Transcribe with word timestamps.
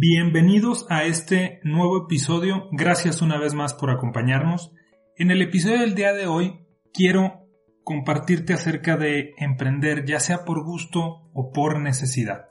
Bienvenidos 0.00 0.86
a 0.90 1.02
este 1.02 1.58
nuevo 1.64 2.04
episodio. 2.04 2.68
Gracias 2.70 3.20
una 3.20 3.36
vez 3.36 3.54
más 3.54 3.74
por 3.74 3.90
acompañarnos. 3.90 4.70
En 5.16 5.32
el 5.32 5.42
episodio 5.42 5.80
del 5.80 5.96
día 5.96 6.12
de 6.12 6.28
hoy 6.28 6.60
quiero 6.94 7.48
compartirte 7.82 8.52
acerca 8.52 8.96
de 8.96 9.34
emprender, 9.38 10.04
ya 10.04 10.20
sea 10.20 10.44
por 10.44 10.62
gusto 10.62 11.28
o 11.32 11.50
por 11.50 11.80
necesidad. 11.80 12.44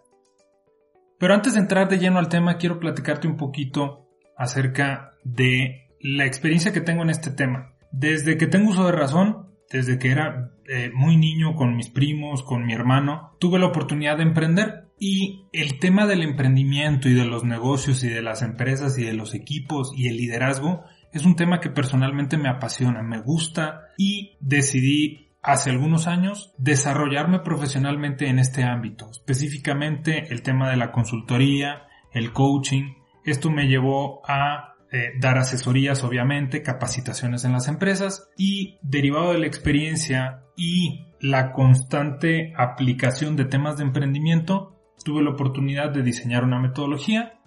Pero 1.18 1.36
antes 1.36 1.54
de 1.54 1.62
entrar 1.62 1.88
de 1.88 2.00
lleno 2.00 2.20
al 2.20 2.28
tema, 2.28 2.58
quiero 2.58 2.82
platicarte 2.82 3.30
un 3.30 3.38
poquito 3.38 4.10
acerca 4.36 5.14
de 5.24 5.88
la 6.02 6.26
experiencia 6.26 6.74
que 6.74 6.82
tengo 6.82 7.04
en 7.04 7.12
este 7.12 7.32
tema. 7.32 7.76
Desde 7.94 8.36
que 8.36 8.48
tengo 8.48 8.72
uso 8.72 8.86
de 8.86 8.92
razón, 8.92 9.54
desde 9.72 10.00
que 10.00 10.12
era 10.12 10.52
eh, 10.68 10.92
muy 10.94 11.16
niño 11.16 11.56
con 11.56 11.78
mis 11.78 11.88
primos, 11.88 12.44
con 12.44 12.66
mi 12.66 12.74
hermano, 12.74 13.38
tuve 13.40 13.58
la 13.58 13.68
oportunidad 13.68 14.18
de 14.18 14.24
emprender 14.24 14.87
y 15.00 15.46
el 15.54 15.80
tema 15.80 16.06
del 16.08 16.24
emprendimiento 16.24 17.10
y 17.10 17.14
de 17.14 17.26
los 17.26 17.44
negocios 17.44 18.04
y 18.04 18.10
de 18.10 18.22
las 18.22 18.42
empresas 18.42 18.98
y 18.98 19.04
de 19.04 19.14
los 19.14 19.34
equipos 19.34 19.92
y 19.96 20.08
el 20.08 20.18
liderazgo 20.18 20.84
es 21.14 21.26
un 21.26 21.36
tema 21.36 21.60
que 21.60 21.70
personalmente 21.70 22.38
me 22.38 22.50
apasiona, 22.50 23.02
me 23.04 23.22
gusta 23.22 23.90
y 23.98 24.38
decidí 24.40 25.28
hace 25.42 25.70
algunos 25.70 26.08
años 26.08 26.54
desarrollarme 26.58 27.40
profesionalmente 27.40 28.28
en 28.28 28.40
este 28.40 28.64
ámbito, 28.64 29.10
específicamente 29.12 30.32
el 30.34 30.42
tema 30.42 30.70
de 30.70 30.78
la 30.78 30.92
consultoría, 30.92 31.84
el 32.12 32.34
coaching. 32.34 32.96
Esto 33.24 33.50
me 33.50 33.68
llevó 33.68 34.22
a 34.28 34.76
eh, 34.92 35.14
dar 35.20 35.38
asesorías, 35.38 36.04
obviamente, 36.04 36.62
capacitaciones 36.64 37.46
en 37.46 37.54
las 37.54 37.68
empresas 37.68 38.30
y 38.38 38.78
derivado 38.82 39.34
de 39.34 39.40
la 39.40 39.48
experiencia 39.48 40.44
y 40.56 41.06
la 41.20 41.52
constante 41.52 42.54
aplicación 42.58 43.36
de 43.36 43.46
temas 43.46 43.78
de 43.78 43.84
emprendimiento, 43.84 44.77
tuve 45.08 45.24
la 45.24 45.30
oportunidad 45.30 45.92
de 45.92 46.04
diseñar 46.04 46.44
una 46.44 46.60
metodología, 46.60 47.40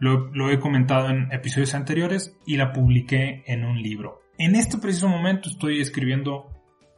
lo, 0.00 0.50
he 0.50 0.60
comentado 0.60 1.08
en 1.08 1.32
episodios 1.32 1.74
anteriores 1.74 2.36
y 2.44 2.58
la 2.58 2.74
publiqué 2.74 3.42
en 3.46 3.64
un 3.64 3.80
libro. 3.80 4.20
En 4.36 4.54
este 4.54 4.76
preciso 4.76 5.08
momento 5.08 5.48
estoy 5.48 5.80
escribiendo 5.80 6.50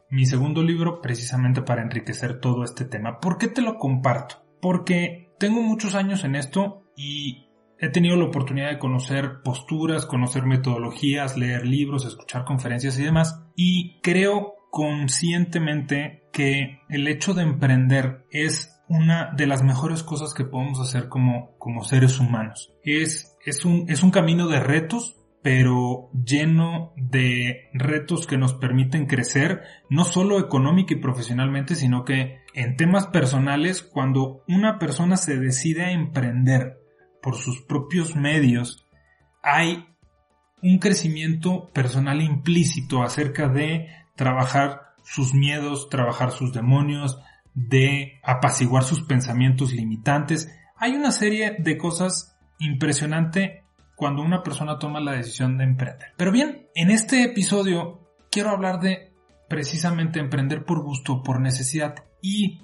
mi 0.09 0.25
segundo 0.25 0.61
libro 0.61 0.99
precisamente 0.99 1.61
para 1.61 1.83
enriquecer 1.83 2.41
todo 2.41 2.65
este 2.65 2.83
tema. 2.83 3.21
¿Por 3.21 3.37
qué 3.37 3.47
te 3.47 3.61
lo 3.61 3.77
comparto? 3.77 4.43
Porque 4.61 5.31
tengo 5.39 5.61
muchos 5.61 5.95
años 5.95 6.25
en 6.25 6.35
esto 6.35 6.83
y 6.97 7.45
he 7.79 7.87
tenido 7.87 8.17
la 8.17 8.25
oportunidad 8.25 8.71
de 8.71 8.79
conocer 8.79 9.41
posturas, 9.41 10.05
conocer 10.05 10.43
metodologías, 10.45 11.37
leer 11.37 11.65
libros, 11.65 12.05
escuchar 12.05 12.43
conferencias 12.43 12.99
y 12.99 13.03
demás. 13.03 13.41
Y 13.55 14.01
creo 14.01 14.55
conscientemente 14.69 16.25
que 16.33 16.81
el 16.89 17.07
hecho 17.07 17.33
de 17.33 17.43
emprender 17.43 18.25
es 18.31 18.72
una 18.87 19.31
de 19.35 19.47
las 19.47 19.63
mejores 19.63 20.03
cosas 20.03 20.33
que 20.33 20.45
podemos 20.45 20.79
hacer 20.79 21.09
como, 21.09 21.57
como 21.57 21.83
seres 21.83 22.19
humanos. 22.19 22.73
Es, 22.83 23.35
es, 23.45 23.65
un, 23.65 23.85
es 23.89 24.03
un 24.03 24.11
camino 24.11 24.47
de 24.47 24.59
retos, 24.59 25.15
pero 25.41 26.09
lleno 26.13 26.93
de 26.95 27.69
retos 27.73 28.27
que 28.27 28.37
nos 28.37 28.53
permiten 28.53 29.07
crecer, 29.07 29.61
no 29.89 30.05
solo 30.05 30.39
económica 30.39 30.93
y 30.93 31.01
profesionalmente, 31.01 31.75
sino 31.75 32.05
que 32.05 32.39
en 32.53 32.77
temas 32.77 33.07
personales, 33.07 33.81
cuando 33.81 34.43
una 34.47 34.79
persona 34.79 35.17
se 35.17 35.37
decide 35.37 35.83
a 35.83 35.91
emprender 35.91 36.79
por 37.21 37.35
sus 37.35 37.61
propios 37.61 38.15
medios, 38.15 38.85
hay 39.41 39.85
un 40.61 40.79
crecimiento 40.79 41.69
personal 41.73 42.21
implícito 42.21 43.03
acerca 43.03 43.49
de 43.49 43.87
trabajar 44.15 44.93
sus 45.03 45.33
miedos, 45.33 45.89
trabajar 45.89 46.31
sus 46.31 46.53
demonios, 46.53 47.19
de 47.55 48.19
apaciguar 48.23 48.83
sus 48.83 49.01
pensamientos 49.01 49.73
limitantes. 49.73 50.51
Hay 50.77 50.93
una 50.93 51.11
serie 51.11 51.55
de 51.59 51.77
cosas 51.77 52.37
impresionante 52.59 53.63
cuando 53.95 54.21
una 54.21 54.43
persona 54.43 54.79
toma 54.79 54.99
la 54.99 55.13
decisión 55.13 55.57
de 55.57 55.65
emprender. 55.65 56.13
Pero 56.17 56.31
bien, 56.31 56.67
en 56.75 56.91
este 56.91 57.23
episodio 57.23 58.01
quiero 58.31 58.49
hablar 58.49 58.79
de 58.79 59.13
precisamente 59.47 60.19
emprender 60.19 60.65
por 60.65 60.81
gusto, 60.81 61.21
por 61.23 61.39
necesidad 61.39 61.95
y 62.21 62.61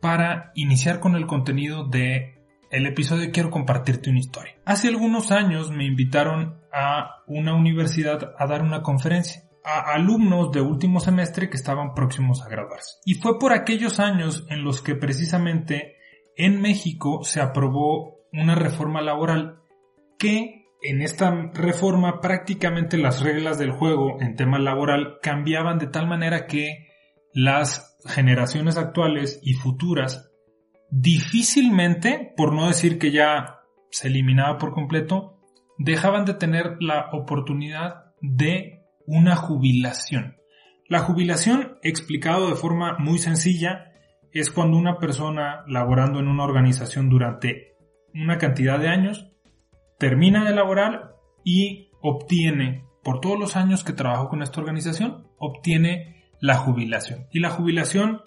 para 0.00 0.50
iniciar 0.54 1.00
con 1.00 1.14
el 1.14 1.26
contenido 1.26 1.84
de 1.84 2.34
el 2.70 2.86
episodio 2.86 3.30
quiero 3.32 3.50
compartirte 3.50 4.10
una 4.10 4.18
historia. 4.18 4.56
Hace 4.64 4.88
algunos 4.88 5.30
años 5.30 5.70
me 5.70 5.86
invitaron 5.86 6.60
a 6.72 7.22
una 7.26 7.54
universidad 7.54 8.34
a 8.36 8.46
dar 8.46 8.62
una 8.62 8.82
conferencia 8.82 9.45
a 9.66 9.94
alumnos 9.94 10.52
de 10.52 10.60
último 10.60 11.00
semestre 11.00 11.50
que 11.50 11.56
estaban 11.56 11.92
próximos 11.92 12.40
a 12.40 12.48
graduarse. 12.48 13.00
Y 13.04 13.14
fue 13.14 13.36
por 13.38 13.52
aquellos 13.52 13.98
años 13.98 14.46
en 14.48 14.62
los 14.62 14.80
que 14.80 14.94
precisamente 14.94 15.96
en 16.36 16.60
México 16.60 17.24
se 17.24 17.40
aprobó 17.40 18.20
una 18.32 18.54
reforma 18.54 19.02
laboral 19.02 19.58
que 20.18 20.66
en 20.82 21.02
esta 21.02 21.50
reforma 21.52 22.20
prácticamente 22.20 22.96
las 22.96 23.22
reglas 23.22 23.58
del 23.58 23.72
juego 23.72 24.20
en 24.20 24.36
tema 24.36 24.60
laboral 24.60 25.18
cambiaban 25.20 25.78
de 25.78 25.88
tal 25.88 26.06
manera 26.06 26.46
que 26.46 26.86
las 27.32 27.98
generaciones 28.06 28.76
actuales 28.76 29.40
y 29.42 29.54
futuras 29.54 30.30
difícilmente, 30.90 32.32
por 32.36 32.54
no 32.54 32.68
decir 32.68 33.00
que 33.00 33.10
ya 33.10 33.60
se 33.90 34.06
eliminaba 34.06 34.58
por 34.58 34.72
completo, 34.72 35.40
dejaban 35.76 36.24
de 36.24 36.34
tener 36.34 36.76
la 36.78 37.10
oportunidad 37.12 38.12
de 38.20 38.75
una 39.06 39.36
jubilación. 39.36 40.36
La 40.88 41.00
jubilación, 41.00 41.78
explicado 41.82 42.48
de 42.48 42.54
forma 42.54 42.96
muy 42.98 43.18
sencilla, 43.18 43.92
es 44.32 44.50
cuando 44.50 44.76
una 44.76 44.98
persona 44.98 45.64
laborando 45.66 46.20
en 46.20 46.28
una 46.28 46.44
organización 46.44 47.08
durante 47.08 47.76
una 48.14 48.38
cantidad 48.38 48.78
de 48.78 48.88
años 48.88 49.30
termina 49.98 50.44
de 50.44 50.54
laborar 50.54 51.16
y 51.44 51.90
obtiene, 52.02 52.84
por 53.02 53.20
todos 53.20 53.38
los 53.38 53.56
años 53.56 53.84
que 53.84 53.92
trabajó 53.92 54.28
con 54.28 54.42
esta 54.42 54.60
organización, 54.60 55.28
obtiene 55.38 56.24
la 56.40 56.56
jubilación. 56.56 57.26
Y 57.30 57.40
la 57.40 57.50
jubilación 57.50 58.22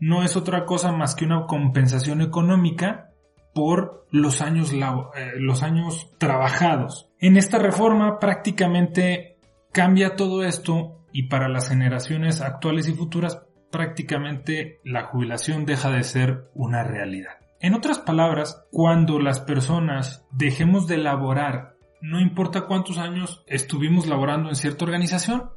no 0.00 0.24
es 0.24 0.36
otra 0.36 0.64
cosa 0.64 0.92
más 0.92 1.14
que 1.14 1.24
una 1.24 1.46
compensación 1.46 2.22
económica 2.22 3.10
por 3.54 4.06
los 4.10 4.40
años, 4.40 4.72
eh, 4.72 5.32
los 5.36 5.62
años 5.62 6.10
trabajados. 6.18 7.10
En 7.18 7.36
esta 7.36 7.58
reforma 7.58 8.18
prácticamente 8.18 9.31
Cambia 9.72 10.16
todo 10.16 10.44
esto 10.44 11.06
y 11.12 11.24
para 11.24 11.48
las 11.48 11.68
generaciones 11.68 12.40
actuales 12.40 12.88
y 12.88 12.92
futuras 12.92 13.42
prácticamente 13.70 14.80
la 14.84 15.04
jubilación 15.04 15.64
deja 15.64 15.90
de 15.90 16.02
ser 16.02 16.50
una 16.54 16.84
realidad. 16.84 17.38
En 17.58 17.74
otras 17.74 17.98
palabras, 17.98 18.66
cuando 18.70 19.18
las 19.18 19.40
personas 19.40 20.26
dejemos 20.30 20.86
de 20.88 20.98
laborar, 20.98 21.76
no 22.02 22.20
importa 22.20 22.66
cuántos 22.66 22.98
años 22.98 23.44
estuvimos 23.46 24.06
laborando 24.06 24.50
en 24.50 24.56
cierta 24.56 24.84
organización, 24.84 25.50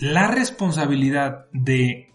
la 0.00 0.28
responsabilidad 0.28 1.46
de 1.52 2.12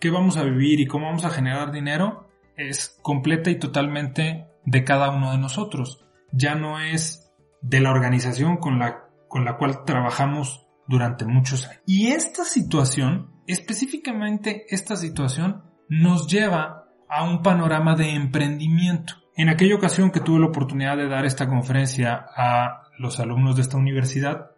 qué 0.00 0.10
vamos 0.10 0.36
a 0.36 0.42
vivir 0.42 0.80
y 0.80 0.86
cómo 0.86 1.06
vamos 1.06 1.24
a 1.24 1.30
generar 1.30 1.70
dinero 1.70 2.28
es 2.56 2.98
completa 3.02 3.50
y 3.50 3.58
totalmente 3.58 4.48
de 4.64 4.84
cada 4.84 5.10
uno 5.10 5.30
de 5.30 5.38
nosotros. 5.38 6.04
Ya 6.32 6.54
no 6.54 6.80
es 6.80 7.30
de 7.60 7.80
la 7.80 7.90
organización 7.90 8.56
con 8.56 8.78
la, 8.78 9.04
con 9.28 9.44
la 9.44 9.56
cual 9.58 9.84
trabajamos 9.84 10.67
durante 10.88 11.26
muchos 11.26 11.66
años. 11.66 11.82
Y 11.86 12.08
esta 12.08 12.44
situación, 12.44 13.30
específicamente 13.46 14.64
esta 14.70 14.96
situación, 14.96 15.62
nos 15.88 16.26
lleva 16.26 16.86
a 17.08 17.24
un 17.24 17.42
panorama 17.42 17.94
de 17.94 18.14
emprendimiento. 18.14 19.14
En 19.36 19.48
aquella 19.48 19.76
ocasión 19.76 20.10
que 20.10 20.20
tuve 20.20 20.40
la 20.40 20.46
oportunidad 20.46 20.96
de 20.96 21.08
dar 21.08 21.24
esta 21.24 21.48
conferencia 21.48 22.26
a 22.36 22.82
los 22.98 23.20
alumnos 23.20 23.56
de 23.56 23.62
esta 23.62 23.76
universidad, 23.76 24.50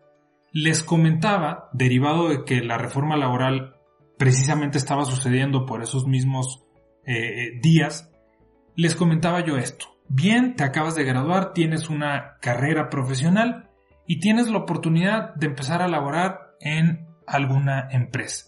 les 0.52 0.82
comentaba, 0.82 1.68
derivado 1.72 2.28
de 2.28 2.44
que 2.44 2.62
la 2.62 2.78
reforma 2.78 3.16
laboral 3.16 3.74
precisamente 4.18 4.78
estaba 4.78 5.04
sucediendo 5.04 5.66
por 5.66 5.82
esos 5.82 6.06
mismos 6.06 6.64
eh, 7.04 7.14
eh, 7.14 7.60
días, 7.62 8.10
les 8.76 8.94
comentaba 8.94 9.44
yo 9.44 9.56
esto. 9.56 9.86
Bien, 10.08 10.56
te 10.56 10.64
acabas 10.64 10.94
de 10.94 11.04
graduar, 11.04 11.52
tienes 11.52 11.88
una 11.88 12.36
carrera 12.40 12.90
profesional, 12.90 13.69
y 14.10 14.18
tienes 14.18 14.48
la 14.48 14.58
oportunidad 14.58 15.36
de 15.36 15.46
empezar 15.46 15.82
a 15.82 15.86
laborar 15.86 16.56
en 16.58 17.06
alguna 17.28 17.88
empresa. 17.92 18.46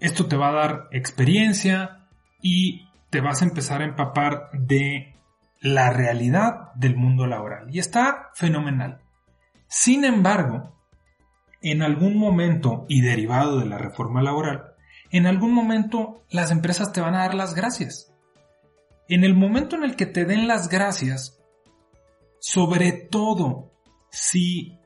Esto 0.00 0.28
te 0.28 0.36
va 0.38 0.48
a 0.48 0.66
dar 0.66 0.88
experiencia 0.92 2.08
y 2.40 2.88
te 3.10 3.20
vas 3.20 3.42
a 3.42 3.44
empezar 3.44 3.82
a 3.82 3.84
empapar 3.84 4.48
de 4.54 5.14
la 5.60 5.90
realidad 5.90 6.72
del 6.74 6.96
mundo 6.96 7.26
laboral. 7.26 7.68
Y 7.70 7.80
está 7.80 8.30
fenomenal. 8.34 9.02
Sin 9.66 10.06
embargo, 10.06 10.74
en 11.60 11.82
algún 11.82 12.16
momento, 12.16 12.86
y 12.88 13.02
derivado 13.02 13.60
de 13.60 13.66
la 13.66 13.76
reforma 13.76 14.22
laboral, 14.22 14.72
en 15.10 15.26
algún 15.26 15.52
momento 15.52 16.24
las 16.30 16.50
empresas 16.50 16.94
te 16.94 17.02
van 17.02 17.14
a 17.14 17.24
dar 17.24 17.34
las 17.34 17.54
gracias. 17.54 18.10
En 19.06 19.22
el 19.22 19.34
momento 19.34 19.76
en 19.76 19.84
el 19.84 19.96
que 19.96 20.06
te 20.06 20.24
den 20.24 20.48
las 20.48 20.70
gracias, 20.70 21.38
sobre 22.38 22.92
todo 22.92 23.68
si 24.10 24.78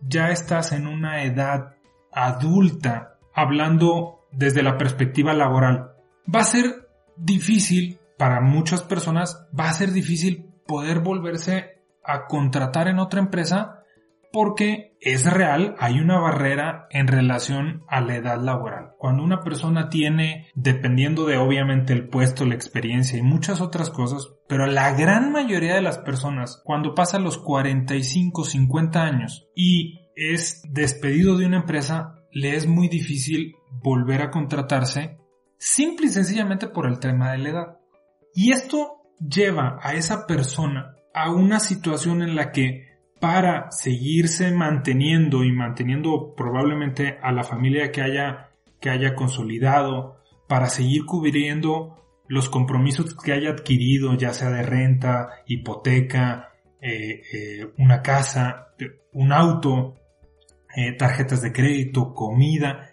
ya 0.00 0.30
estás 0.30 0.72
en 0.72 0.86
una 0.86 1.24
edad 1.24 1.76
adulta, 2.12 3.18
hablando 3.34 4.26
desde 4.32 4.62
la 4.62 4.78
perspectiva 4.78 5.32
laboral, 5.34 5.92
va 6.32 6.40
a 6.40 6.44
ser 6.44 6.88
difícil 7.16 7.98
para 8.18 8.40
muchas 8.40 8.82
personas, 8.82 9.46
va 9.58 9.68
a 9.68 9.74
ser 9.74 9.92
difícil 9.92 10.50
poder 10.66 11.00
volverse 11.00 11.82
a 12.04 12.26
contratar 12.26 12.88
en 12.88 12.98
otra 12.98 13.20
empresa 13.20 13.75
porque 14.36 14.98
es 15.00 15.24
real, 15.24 15.76
hay 15.78 15.98
una 15.98 16.20
barrera 16.20 16.88
en 16.90 17.06
relación 17.08 17.84
a 17.88 18.02
la 18.02 18.16
edad 18.16 18.38
laboral. 18.38 18.90
Cuando 18.98 19.22
una 19.22 19.40
persona 19.40 19.88
tiene, 19.88 20.48
dependiendo 20.54 21.24
de 21.24 21.38
obviamente 21.38 21.94
el 21.94 22.10
puesto, 22.10 22.44
la 22.44 22.54
experiencia 22.54 23.18
y 23.18 23.22
muchas 23.22 23.62
otras 23.62 23.88
cosas, 23.88 24.28
pero 24.46 24.66
la 24.66 24.92
gran 24.92 25.32
mayoría 25.32 25.74
de 25.74 25.80
las 25.80 25.96
personas, 25.96 26.60
cuando 26.66 26.94
pasa 26.94 27.18
los 27.18 27.38
45, 27.38 28.44
50 28.44 29.02
años 29.02 29.48
y 29.56 30.00
es 30.14 30.60
despedido 30.68 31.38
de 31.38 31.46
una 31.46 31.60
empresa, 31.60 32.16
le 32.30 32.56
es 32.56 32.66
muy 32.66 32.88
difícil 32.88 33.54
volver 33.82 34.20
a 34.20 34.30
contratarse 34.30 35.16
simple 35.56 36.08
y 36.08 36.10
sencillamente 36.10 36.68
por 36.68 36.86
el 36.86 36.98
tema 36.98 37.32
de 37.32 37.38
la 37.38 37.48
edad. 37.48 37.78
Y 38.34 38.52
esto 38.52 38.98
lleva 39.18 39.78
a 39.80 39.94
esa 39.94 40.26
persona 40.26 40.94
a 41.14 41.30
una 41.30 41.58
situación 41.58 42.20
en 42.20 42.36
la 42.36 42.52
que 42.52 42.95
para 43.20 43.70
seguirse 43.70 44.50
manteniendo 44.52 45.44
y 45.44 45.52
manteniendo 45.52 46.34
probablemente 46.34 47.18
a 47.22 47.32
la 47.32 47.44
familia 47.44 47.90
que 47.90 48.02
haya, 48.02 48.50
que 48.80 48.90
haya 48.90 49.14
consolidado, 49.14 50.16
para 50.48 50.68
seguir 50.68 51.04
cubriendo 51.06 51.96
los 52.28 52.48
compromisos 52.48 53.14
que 53.14 53.32
haya 53.32 53.50
adquirido, 53.50 54.14
ya 54.14 54.32
sea 54.32 54.50
de 54.50 54.62
renta, 54.62 55.30
hipoteca, 55.46 56.52
eh, 56.80 57.22
eh, 57.32 57.72
una 57.78 58.02
casa, 58.02 58.74
un 59.12 59.32
auto, 59.32 59.94
eh, 60.74 60.92
tarjetas 60.92 61.40
de 61.40 61.52
crédito, 61.52 62.12
comida, 62.12 62.90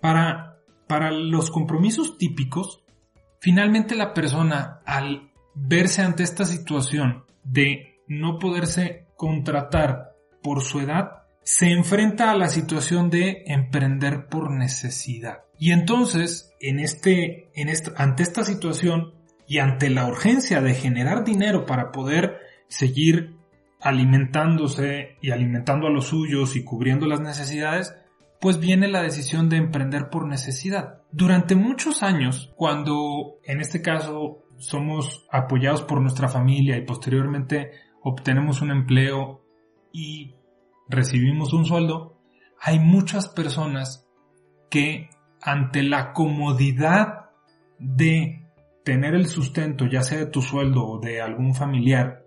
para, 0.00 0.58
para 0.86 1.10
los 1.10 1.50
compromisos 1.50 2.16
típicos, 2.16 2.84
finalmente 3.40 3.94
la 3.94 4.14
persona 4.14 4.80
al 4.86 5.32
verse 5.54 6.02
ante 6.02 6.22
esta 6.22 6.44
situación 6.44 7.24
de 7.44 8.00
no 8.08 8.38
poderse 8.38 9.05
contratar 9.16 10.12
por 10.42 10.62
su 10.62 10.80
edad, 10.80 11.24
se 11.42 11.70
enfrenta 11.70 12.30
a 12.30 12.36
la 12.36 12.48
situación 12.48 13.10
de 13.10 13.44
emprender 13.46 14.26
por 14.28 14.50
necesidad. 14.50 15.44
Y 15.58 15.72
entonces, 15.72 16.52
en 16.60 16.80
este, 16.80 17.50
en 17.54 17.68
ante 17.96 18.22
esta 18.22 18.44
situación 18.44 19.14
y 19.46 19.58
ante 19.58 19.90
la 19.90 20.06
urgencia 20.06 20.60
de 20.60 20.74
generar 20.74 21.24
dinero 21.24 21.66
para 21.66 21.92
poder 21.92 22.38
seguir 22.68 23.36
alimentándose 23.80 25.16
y 25.20 25.30
alimentando 25.30 25.86
a 25.86 25.90
los 25.90 26.06
suyos 26.06 26.56
y 26.56 26.64
cubriendo 26.64 27.06
las 27.06 27.20
necesidades, 27.20 27.94
pues 28.40 28.58
viene 28.58 28.88
la 28.88 29.02
decisión 29.02 29.48
de 29.48 29.56
emprender 29.56 30.10
por 30.10 30.26
necesidad. 30.26 31.02
Durante 31.12 31.54
muchos 31.54 32.02
años, 32.02 32.52
cuando 32.56 33.38
en 33.44 33.60
este 33.60 33.82
caso 33.82 34.42
somos 34.58 35.26
apoyados 35.30 35.82
por 35.82 36.00
nuestra 36.00 36.28
familia 36.28 36.76
y 36.76 36.84
posteriormente 36.84 37.70
obtenemos 38.08 38.62
un 38.62 38.70
empleo 38.70 39.42
y 39.92 40.36
recibimos 40.88 41.52
un 41.52 41.64
sueldo, 41.64 42.16
hay 42.60 42.78
muchas 42.78 43.28
personas 43.28 44.06
que 44.70 45.10
ante 45.42 45.82
la 45.82 46.12
comodidad 46.12 47.30
de 47.80 48.46
tener 48.84 49.16
el 49.16 49.26
sustento, 49.26 49.86
ya 49.86 50.02
sea 50.02 50.18
de 50.18 50.26
tu 50.26 50.40
sueldo 50.40 50.86
o 50.86 51.00
de 51.00 51.20
algún 51.20 51.52
familiar, 51.52 52.24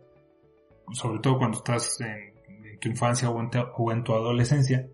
sobre 0.92 1.22
todo 1.22 1.38
cuando 1.38 1.60
estás 1.60 2.02
en, 2.02 2.78
tu 2.82 2.90
infancia 2.90 3.30
o 3.30 3.92
en 3.92 4.04
tu 4.04 4.14
adolescencia, 4.14 4.86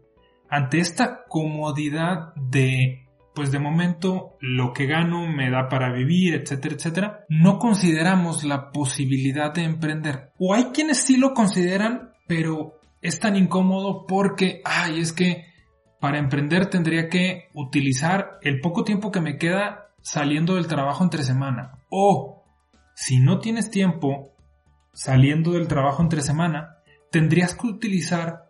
ante 0.50 0.78
esta 0.78 1.24
comodidad 1.28 2.32
de 2.36 3.05
pues 3.36 3.52
de 3.52 3.60
momento 3.60 4.38
lo 4.40 4.74
que 4.74 4.88
gano 4.88 5.28
me 5.28 5.52
da 5.52 5.68
para 5.70 5.92
vivir, 5.92 6.34
etcétera, 6.34 6.76
etcétera, 6.76 7.26
no 7.30 7.60
consideramos 7.60 8.44
la 8.44 8.72
posibilidad 8.72 9.54
de 9.54 9.64
emprender. 9.64 10.32
O 10.40 10.54
hay 10.54 10.66
quienes 10.74 11.00
sí 11.00 11.18
lo 11.18 11.34
consideran, 11.34 12.14
pero 12.28 12.80
es 13.02 13.20
tan 13.20 13.36
incómodo 13.36 14.06
porque, 14.08 14.62
ay, 14.64 15.02
es 15.02 15.14
que 15.14 15.46
para 16.00 16.18
emprender 16.18 16.68
tendría 16.68 17.10
que 17.10 17.50
utilizar 17.54 18.40
el 18.42 18.62
poco 18.62 18.84
tiempo 18.84 19.12
que 19.12 19.22
me 19.22 19.38
queda 19.38 19.90
saliendo 20.02 20.56
del 20.56 20.68
trabajo 20.68 21.04
entre 21.04 21.24
semana. 21.24 21.80
O, 21.90 22.44
si 22.96 23.20
no 23.20 23.40
tienes 23.40 23.70
tiempo 23.70 24.34
saliendo 24.94 25.52
del 25.52 25.68
trabajo 25.68 26.02
entre 26.02 26.22
semana, 26.22 26.78
tendrías 27.12 27.54
que 27.54 27.68
utilizar 27.68 28.45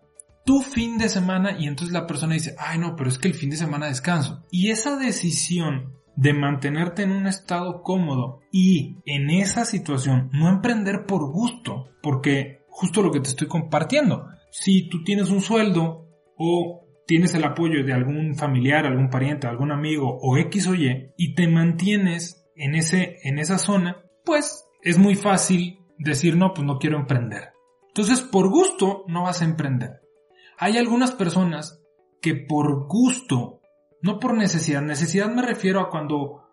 tu 0.45 0.61
fin 0.61 0.97
de 0.97 1.09
semana 1.09 1.57
y 1.59 1.67
entonces 1.67 1.93
la 1.93 2.07
persona 2.07 2.35
dice, 2.35 2.55
ay 2.57 2.77
no, 2.77 2.95
pero 2.95 3.09
es 3.09 3.17
que 3.17 3.27
el 3.27 3.33
fin 3.33 3.49
de 3.49 3.57
semana 3.57 3.87
descanso. 3.87 4.43
Y 4.51 4.69
esa 4.69 4.95
decisión 4.95 5.95
de 6.15 6.33
mantenerte 6.33 7.03
en 7.03 7.11
un 7.11 7.27
estado 7.27 7.81
cómodo 7.81 8.39
y 8.51 8.97
en 9.05 9.29
esa 9.29 9.65
situación 9.65 10.29
no 10.31 10.47
emprender 10.47 11.05
por 11.05 11.29
gusto, 11.31 11.89
porque 12.01 12.61
justo 12.69 13.01
lo 13.01 13.11
que 13.11 13.19
te 13.19 13.29
estoy 13.29 13.47
compartiendo, 13.47 14.27
si 14.51 14.87
tú 14.87 15.03
tienes 15.03 15.29
un 15.29 15.41
sueldo 15.41 16.07
o 16.37 16.85
tienes 17.07 17.33
el 17.35 17.43
apoyo 17.43 17.83
de 17.83 17.93
algún 17.93 18.35
familiar, 18.35 18.85
algún 18.85 19.09
pariente, 19.09 19.47
algún 19.47 19.71
amigo 19.71 20.17
o 20.21 20.37
X 20.37 20.67
o 20.67 20.75
Y 20.75 21.11
y 21.17 21.35
te 21.35 21.47
mantienes 21.47 22.45
en 22.55 22.75
ese 22.75 23.17
en 23.23 23.39
esa 23.39 23.57
zona, 23.57 23.97
pues 24.23 24.65
es 24.81 24.97
muy 24.97 25.15
fácil 25.15 25.79
decir 25.97 26.37
no, 26.37 26.53
pues 26.53 26.65
no 26.65 26.77
quiero 26.77 26.97
emprender. 26.97 27.49
Entonces, 27.87 28.21
por 28.21 28.49
gusto 28.49 29.05
no 29.07 29.23
vas 29.23 29.41
a 29.41 29.45
emprender. 29.45 30.04
Hay 30.57 30.77
algunas 30.77 31.11
personas 31.11 31.81
que 32.21 32.35
por 32.35 32.87
gusto, 32.87 33.61
no 34.01 34.19
por 34.19 34.35
necesidad, 34.35 34.81
necesidad 34.81 35.29
me 35.31 35.41
refiero 35.41 35.79
a 35.79 35.89
cuando 35.89 36.43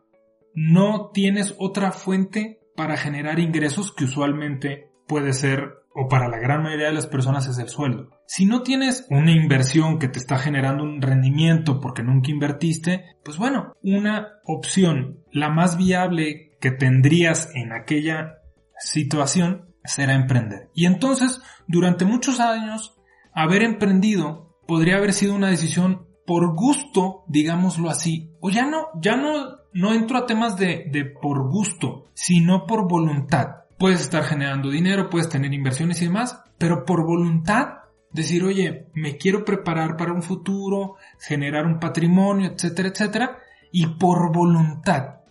no 0.55 1.11
tienes 1.13 1.55
otra 1.59 1.93
fuente 1.93 2.61
para 2.77 2.97
generar 2.97 3.39
ingresos 3.39 3.93
que 3.93 4.05
usualmente 4.05 4.91
puede 5.07 5.33
ser 5.33 5.83
o 5.95 6.09
para 6.09 6.29
la 6.29 6.39
gran 6.39 6.63
mayoría 6.63 6.87
de 6.87 6.95
las 6.95 7.07
personas 7.07 7.47
es 7.47 7.59
el 7.59 7.69
sueldo. 7.69 8.09
Si 8.27 8.47
no 8.47 8.63
tienes 8.63 9.07
una 9.11 9.33
inversión 9.33 9.99
que 9.99 10.09
te 10.09 10.19
está 10.19 10.39
generando 10.39 10.85
un 10.85 11.03
rendimiento 11.03 11.81
porque 11.81 12.03
nunca 12.03 12.31
invertiste, 12.31 13.17
pues 13.25 13.37
bueno, 13.37 13.75
una 13.83 14.41
opción, 14.45 15.23
la 15.31 15.51
más 15.51 15.77
viable 15.77 16.57
que 16.61 16.71
tendrías 16.71 17.51
en 17.55 17.73
aquella 17.73 18.39
situación 18.79 19.75
será 19.85 20.15
emprender. 20.15 20.71
Y 20.75 20.87
entonces, 20.87 21.43
durante 21.67 22.05
muchos 22.05 22.41
años, 22.41 22.95
haber 23.35 23.63
emprendido 23.63 24.57
podría 24.67 24.97
haber 24.97 25.13
sido 25.13 25.35
una 25.35 25.49
decisión 25.49 26.07
por 26.27 26.55
gusto, 26.55 27.25
digámoslo 27.27 27.91
así, 27.91 28.31
o 28.41 28.51
ya 28.51 28.67
no, 28.67 28.89
ya 29.01 29.17
no, 29.17 29.57
no 29.73 29.93
entro 29.93 30.19
a 30.19 30.27
temas 30.27 30.57
de, 30.57 30.87
de 30.91 31.05
por 31.05 31.51
gusto, 31.51 32.07
sino 32.15 32.67
por 32.67 32.89
voluntad. 32.89 33.65
Puedes 33.79 34.01
estar 34.01 34.23
generando 34.23 34.71
dinero, 34.71 35.11
puedes 35.11 35.29
tener 35.29 35.53
inversiones 35.53 36.01
y 36.01 36.07
demás, 36.07 36.41
pero 36.59 36.85
por 36.85 37.05
voluntad, 37.05 37.79
decir, 38.13 38.45
oye, 38.45 38.87
me 38.95 39.17
quiero 39.17 39.45
preparar 39.45 39.97
para 39.97 40.13
un 40.13 40.23
futuro, 40.23 40.97
generar 41.19 41.67
un 41.67 41.81
patrimonio, 41.81 42.53
etcétera, 42.53 42.89
etcétera, 42.91 43.39
y 43.73 43.87
por 43.87 44.33
voluntad 44.33 45.23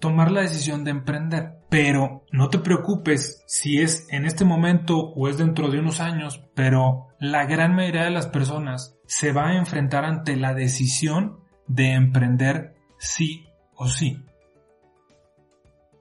tomar 0.00 0.30
la 0.30 0.42
decisión 0.42 0.84
de 0.84 0.90
emprender. 0.90 1.60
Pero 1.74 2.24
no 2.30 2.50
te 2.50 2.60
preocupes 2.60 3.42
si 3.48 3.80
es 3.80 4.06
en 4.08 4.26
este 4.26 4.44
momento 4.44 4.96
o 4.96 5.26
es 5.26 5.38
dentro 5.38 5.72
de 5.72 5.80
unos 5.80 5.98
años, 5.98 6.40
pero 6.54 7.08
la 7.18 7.46
gran 7.46 7.74
mayoría 7.74 8.04
de 8.04 8.12
las 8.12 8.28
personas 8.28 8.96
se 9.06 9.32
va 9.32 9.48
a 9.48 9.56
enfrentar 9.56 10.04
ante 10.04 10.36
la 10.36 10.54
decisión 10.54 11.40
de 11.66 11.94
emprender 11.94 12.76
sí 12.98 13.48
o 13.74 13.88
sí. 13.88 14.24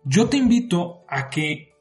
Yo 0.03 0.29
te 0.29 0.37
invito 0.37 1.05
a 1.09 1.31
que 1.31 1.73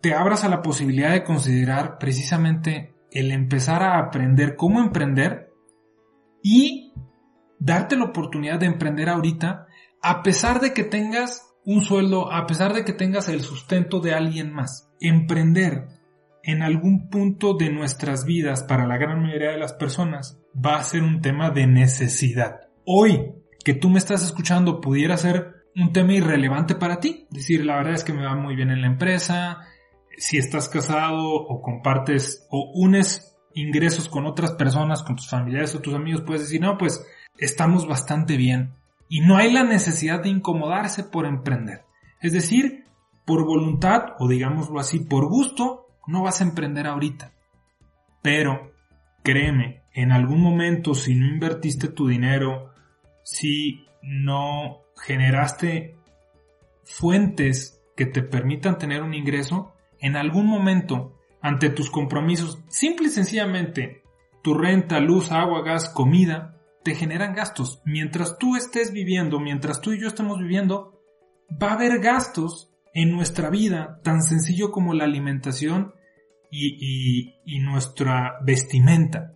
te 0.00 0.14
abras 0.14 0.44
a 0.44 0.48
la 0.48 0.62
posibilidad 0.62 1.10
de 1.10 1.24
considerar 1.24 1.98
precisamente 1.98 2.94
el 3.10 3.32
empezar 3.32 3.82
a 3.82 3.98
aprender 3.98 4.54
cómo 4.54 4.78
emprender 4.78 5.52
y 6.44 6.92
darte 7.58 7.96
la 7.96 8.04
oportunidad 8.04 8.60
de 8.60 8.66
emprender 8.66 9.08
ahorita 9.08 9.66
a 10.00 10.22
pesar 10.22 10.60
de 10.60 10.72
que 10.72 10.84
tengas 10.84 11.45
un 11.66 11.82
sueldo 11.82 12.32
a 12.32 12.46
pesar 12.46 12.72
de 12.72 12.84
que 12.84 12.92
tengas 12.92 13.28
el 13.28 13.40
sustento 13.40 14.00
de 14.00 14.14
alguien 14.14 14.52
más. 14.52 14.88
Emprender 15.00 15.88
en 16.44 16.62
algún 16.62 17.10
punto 17.10 17.54
de 17.54 17.70
nuestras 17.70 18.24
vidas 18.24 18.62
para 18.62 18.86
la 18.86 18.96
gran 18.96 19.20
mayoría 19.20 19.50
de 19.50 19.58
las 19.58 19.72
personas 19.72 20.40
va 20.54 20.76
a 20.76 20.84
ser 20.84 21.02
un 21.02 21.20
tema 21.20 21.50
de 21.50 21.66
necesidad. 21.66 22.60
Hoy 22.86 23.32
que 23.64 23.74
tú 23.74 23.90
me 23.90 23.98
estás 23.98 24.24
escuchando 24.24 24.80
pudiera 24.80 25.16
ser 25.16 25.56
un 25.74 25.92
tema 25.92 26.14
irrelevante 26.14 26.76
para 26.76 27.00
ti. 27.00 27.26
Es 27.30 27.38
decir, 27.38 27.66
la 27.66 27.76
verdad 27.76 27.94
es 27.94 28.04
que 28.04 28.12
me 28.12 28.24
va 28.24 28.36
muy 28.36 28.54
bien 28.54 28.70
en 28.70 28.80
la 28.80 28.86
empresa. 28.86 29.58
Si 30.16 30.38
estás 30.38 30.68
casado 30.68 31.34
o 31.34 31.60
compartes 31.60 32.46
o 32.48 32.70
unes 32.74 33.36
ingresos 33.54 34.08
con 34.08 34.24
otras 34.24 34.52
personas, 34.52 35.02
con 35.02 35.16
tus 35.16 35.28
familiares 35.28 35.74
o 35.74 35.80
tus 35.80 35.94
amigos, 35.94 36.22
puedes 36.24 36.42
decir, 36.42 36.60
no, 36.60 36.78
pues 36.78 37.04
estamos 37.38 37.88
bastante 37.88 38.36
bien. 38.36 38.76
Y 39.08 39.20
no 39.20 39.36
hay 39.36 39.52
la 39.52 39.62
necesidad 39.62 40.22
de 40.22 40.28
incomodarse 40.28 41.04
por 41.04 41.26
emprender. 41.26 41.84
Es 42.20 42.32
decir, 42.32 42.84
por 43.24 43.44
voluntad 43.44 44.14
o 44.18 44.28
digámoslo 44.28 44.80
así, 44.80 45.00
por 45.00 45.28
gusto, 45.28 45.86
no 46.06 46.22
vas 46.22 46.40
a 46.40 46.44
emprender 46.44 46.86
ahorita. 46.86 47.32
Pero, 48.22 48.72
créeme, 49.22 49.82
en 49.92 50.12
algún 50.12 50.40
momento 50.40 50.94
si 50.94 51.14
no 51.14 51.26
invertiste 51.26 51.88
tu 51.88 52.08
dinero, 52.08 52.72
si 53.22 53.86
no 54.02 54.82
generaste 54.96 55.96
fuentes 56.84 57.82
que 57.96 58.06
te 58.06 58.22
permitan 58.22 58.78
tener 58.78 59.02
un 59.02 59.14
ingreso, 59.14 59.74
en 59.98 60.16
algún 60.16 60.46
momento, 60.46 61.18
ante 61.40 61.70
tus 61.70 61.90
compromisos, 61.90 62.62
simple 62.68 63.08
y 63.08 63.10
sencillamente, 63.10 64.02
tu 64.42 64.54
renta, 64.54 65.00
luz, 65.00 65.32
agua, 65.32 65.62
gas, 65.62 65.88
comida, 65.88 66.55
te 66.86 66.94
generan 66.94 67.34
gastos. 67.34 67.82
Mientras 67.84 68.38
tú 68.38 68.54
estés 68.54 68.92
viviendo, 68.92 69.40
mientras 69.40 69.80
tú 69.80 69.90
y 69.90 70.00
yo 70.00 70.06
estemos 70.06 70.38
viviendo, 70.38 71.02
va 71.60 71.70
a 71.70 71.74
haber 71.74 71.98
gastos 71.98 72.70
en 72.94 73.10
nuestra 73.10 73.50
vida, 73.50 73.98
tan 74.04 74.22
sencillo 74.22 74.70
como 74.70 74.94
la 74.94 75.02
alimentación 75.02 75.94
y, 76.48 77.34
y 77.44 77.58
nuestra 77.58 78.34
vestimenta. 78.44 79.34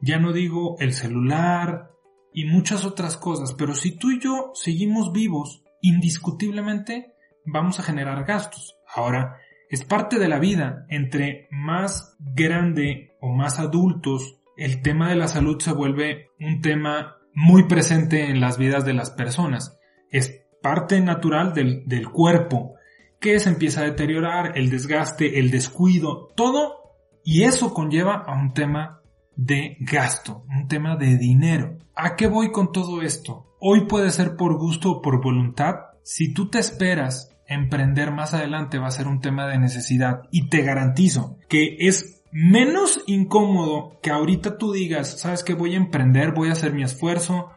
Ya 0.00 0.18
no 0.18 0.32
digo 0.32 0.76
el 0.78 0.94
celular, 0.94 1.90
y 2.32 2.46
muchas 2.46 2.86
otras 2.86 3.18
cosas, 3.18 3.52
pero 3.52 3.74
si 3.74 3.98
tú 3.98 4.10
y 4.10 4.18
yo 4.18 4.52
seguimos 4.54 5.12
vivos, 5.12 5.64
indiscutiblemente 5.82 7.12
vamos 7.44 7.78
a 7.78 7.82
generar 7.82 8.24
gastos. 8.24 8.78
Ahora, 8.94 9.36
es 9.68 9.84
parte 9.84 10.18
de 10.18 10.28
la 10.28 10.38
vida. 10.38 10.86
Entre 10.88 11.46
más 11.50 12.16
grande 12.18 13.16
o 13.20 13.34
más 13.34 13.58
adultos, 13.58 14.35
el 14.56 14.82
tema 14.82 15.10
de 15.10 15.16
la 15.16 15.28
salud 15.28 15.60
se 15.60 15.72
vuelve 15.72 16.30
un 16.40 16.60
tema 16.60 17.16
muy 17.34 17.64
presente 17.64 18.28
en 18.30 18.40
las 18.40 18.58
vidas 18.58 18.84
de 18.84 18.94
las 18.94 19.10
personas. 19.10 19.78
Es 20.10 20.42
parte 20.62 21.00
natural 21.00 21.52
del, 21.52 21.84
del 21.86 22.08
cuerpo 22.08 22.74
que 23.20 23.38
se 23.38 23.50
empieza 23.50 23.80
a 23.80 23.84
deteriorar, 23.84 24.56
el 24.56 24.70
desgaste, 24.70 25.38
el 25.38 25.50
descuido, 25.50 26.32
todo, 26.36 26.94
y 27.22 27.42
eso 27.42 27.74
conlleva 27.74 28.24
a 28.26 28.40
un 28.40 28.52
tema 28.52 29.00
de 29.36 29.76
gasto, 29.80 30.44
un 30.48 30.68
tema 30.68 30.96
de 30.96 31.16
dinero. 31.18 31.78
¿A 31.94 32.16
qué 32.16 32.26
voy 32.26 32.52
con 32.52 32.72
todo 32.72 33.02
esto? 33.02 33.54
Hoy 33.58 33.86
puede 33.86 34.10
ser 34.10 34.36
por 34.36 34.56
gusto 34.58 34.90
o 34.90 35.02
por 35.02 35.22
voluntad. 35.22 35.74
Si 36.02 36.32
tú 36.32 36.48
te 36.48 36.58
esperas 36.58 37.36
emprender 37.46 38.12
más 38.12 38.34
adelante 38.34 38.78
va 38.78 38.88
a 38.88 38.92
ser 38.92 39.06
un 39.06 39.20
tema 39.20 39.46
de 39.46 39.58
necesidad 39.58 40.22
y 40.30 40.48
te 40.48 40.62
garantizo 40.62 41.38
que 41.48 41.76
es 41.80 42.15
menos 42.32 43.02
incómodo 43.06 43.98
que 44.02 44.10
ahorita 44.10 44.58
tú 44.58 44.72
digas, 44.72 45.20
sabes 45.20 45.42
que 45.42 45.54
voy 45.54 45.74
a 45.74 45.78
emprender, 45.78 46.32
voy 46.32 46.48
a 46.48 46.52
hacer 46.52 46.72
mi 46.72 46.82
esfuerzo 46.82 47.50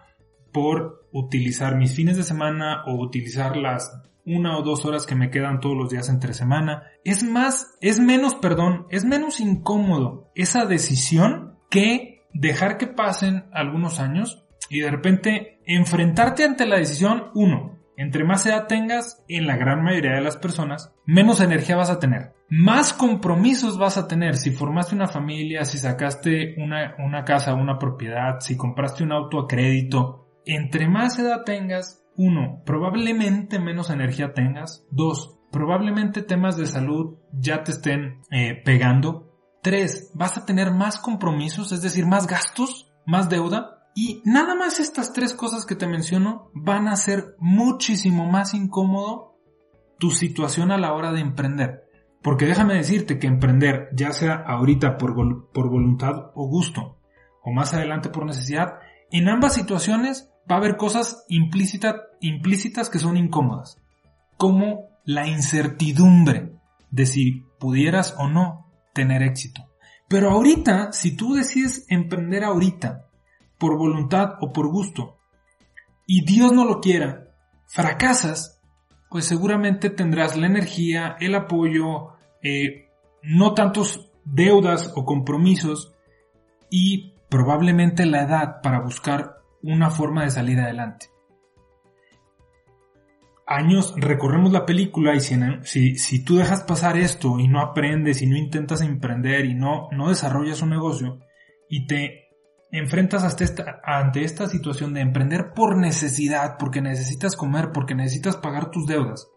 por 0.51 1.07
utilizar 1.11 1.75
mis 1.75 1.95
fines 1.95 2.17
de 2.17 2.23
semana 2.23 2.83
o 2.85 2.95
utilizar 2.95 3.57
las 3.57 3.91
una 4.25 4.57
o 4.57 4.61
dos 4.61 4.85
horas 4.85 5.05
que 5.05 5.15
me 5.15 5.31
quedan 5.31 5.59
todos 5.59 5.75
los 5.75 5.89
días 5.89 6.07
entre 6.09 6.33
semana. 6.33 6.83
Es 7.03 7.23
más, 7.23 7.77
es 7.81 7.99
menos, 7.99 8.35
perdón, 8.35 8.85
es 8.89 9.03
menos 9.03 9.39
incómodo 9.39 10.31
esa 10.35 10.65
decisión 10.65 11.57
que 11.69 12.27
dejar 12.33 12.77
que 12.77 12.87
pasen 12.87 13.45
algunos 13.51 13.99
años 13.99 14.45
y 14.69 14.81
de 14.81 14.91
repente 14.91 15.59
enfrentarte 15.65 16.43
ante 16.43 16.67
la 16.67 16.77
decisión, 16.77 17.31
uno, 17.33 17.78
entre 17.99 18.23
más 18.23 18.45
edad 18.45 18.67
tengas, 18.67 19.23
en 19.27 19.45
la 19.45 19.57
gran 19.57 19.83
mayoría 19.83 20.15
de 20.15 20.21
las 20.21 20.37
personas, 20.37 20.93
menos 21.05 21.41
energía 21.41 21.75
vas 21.75 21.89
a 21.89 21.99
tener. 21.99 22.33
Más 22.49 22.93
compromisos 22.93 23.77
vas 23.77 23.97
a 23.97 24.07
tener 24.07 24.35
si 24.37 24.51
formaste 24.51 24.95
una 24.95 25.07
familia, 25.07 25.65
si 25.65 25.77
sacaste 25.77 26.55
una, 26.57 26.95
una 26.97 27.23
casa, 27.23 27.53
una 27.53 27.77
propiedad, 27.77 28.39
si 28.39 28.57
compraste 28.57 29.03
un 29.03 29.11
auto 29.11 29.39
a 29.39 29.47
crédito. 29.47 30.27
Entre 30.45 30.87
más 30.87 31.19
edad 31.19 31.43
tengas, 31.45 32.03
uno, 32.15 32.63
probablemente 32.65 33.59
menos 33.59 33.89
energía 33.89 34.33
tengas. 34.33 34.87
Dos, 34.89 35.37
probablemente 35.51 36.21
temas 36.21 36.57
de 36.57 36.65
salud 36.65 37.17
ya 37.33 37.63
te 37.63 37.71
estén 37.71 38.21
eh, 38.31 38.61
pegando 38.65 39.29
Tres, 39.61 40.11
vas 40.13 40.37
a 40.37 40.45
tener 40.45 40.71
más 40.71 40.97
compromisos, 40.99 41.73
es 41.73 41.81
decir, 41.81 42.05
más 42.05 42.27
gastos, 42.27 42.89
más 43.05 43.29
deuda. 43.29 43.78
Y 43.95 44.21
nada 44.25 44.55
más 44.55 44.79
estas 44.79 45.13
tres 45.13 45.33
cosas 45.33 45.65
que 45.65 45.75
te 45.75 45.87
menciono 45.87 46.51
van 46.53 46.87
a 46.87 46.93
hacer 46.93 47.35
muchísimo 47.39 48.25
más 48.25 48.53
incómodo 48.53 49.35
tu 49.97 50.11
situación 50.11 50.71
a 50.71 50.77
la 50.77 50.93
hora 50.93 51.11
de 51.11 51.19
emprender. 51.21 51.83
Porque 52.21 52.45
déjame 52.45 52.75
decirte 52.75 53.19
que 53.19 53.27
emprender, 53.27 53.89
ya 53.93 54.11
sea 54.11 54.35
ahorita 54.35 54.97
por, 54.97 55.51
por 55.51 55.69
voluntad 55.69 56.31
o 56.35 56.47
gusto, 56.47 56.97
o 57.43 57.51
más 57.51 57.73
adelante 57.73 58.09
por 58.09 58.25
necesidad, 58.25 58.79
en 59.11 59.29
ambas 59.29 59.53
situaciones 59.53 60.29
va 60.49 60.55
a 60.55 60.59
haber 60.59 60.77
cosas 60.77 61.25
implícitas 61.29 62.89
que 62.89 62.99
son 62.99 63.17
incómodas, 63.17 63.81
como 64.37 64.89
la 65.03 65.27
incertidumbre 65.27 66.53
de 66.91 67.05
si 67.05 67.45
pudieras 67.59 68.15
o 68.17 68.27
no 68.27 68.71
tener 68.93 69.23
éxito. 69.23 69.69
Pero 70.07 70.31
ahorita, 70.31 70.91
si 70.91 71.15
tú 71.15 71.35
decides 71.35 71.85
emprender 71.89 72.43
ahorita, 72.43 73.05
por 73.59 73.77
voluntad 73.77 74.35
o 74.41 74.51
por 74.51 74.67
gusto, 74.67 75.17
y 76.05 76.25
Dios 76.25 76.51
no 76.51 76.65
lo 76.65 76.81
quiera, 76.81 77.27
fracasas, 77.67 78.59
pues 79.09 79.25
seguramente 79.25 79.89
tendrás 79.89 80.37
la 80.37 80.47
energía, 80.47 81.15
el 81.19 81.35
apoyo, 81.35 82.13
eh, 82.41 82.89
no 83.21 83.53
tantos 83.53 84.11
deudas 84.23 84.93
o 84.95 85.05
compromisos 85.05 85.93
y 86.69 87.13
probablemente 87.29 88.05
la 88.05 88.23
edad 88.23 88.61
para 88.61 88.81
buscar 88.81 89.37
una 89.61 89.89
forma 89.89 90.23
de 90.23 90.31
salir 90.31 90.59
adelante. 90.59 91.07
Años 93.45 93.95
recorremos 93.97 94.51
la 94.51 94.65
película 94.65 95.15
y 95.15 95.21
si, 95.21 95.97
si, 95.97 96.23
tú 96.23 96.37
dejas 96.37 96.63
pasar 96.63 96.97
esto 96.97 97.39
y 97.39 97.47
no 97.47 97.61
aprendes 97.61 98.21
y 98.21 98.27
no 98.27 98.37
intentas 98.37 98.81
emprender 98.81 99.45
y 99.45 99.55
no, 99.55 99.89
no 99.91 100.09
desarrollas 100.09 100.61
un 100.61 100.69
negocio 100.69 101.19
y 101.67 101.87
te 101.87 102.28
enfrentas 102.71 103.23
hasta 103.23 103.43
esta, 103.43 103.81
ante 103.83 104.23
esta 104.23 104.47
situación 104.47 104.93
de 104.93 105.01
emprender 105.01 105.53
por 105.53 105.77
necesidad, 105.77 106.57
porque 106.57 106.81
necesitas 106.81 107.35
comer, 107.35 107.71
porque 107.73 107.95
necesitas 107.95 108.37
pagar 108.37 108.71
tus 108.71 108.85
deudas, 108.85 109.27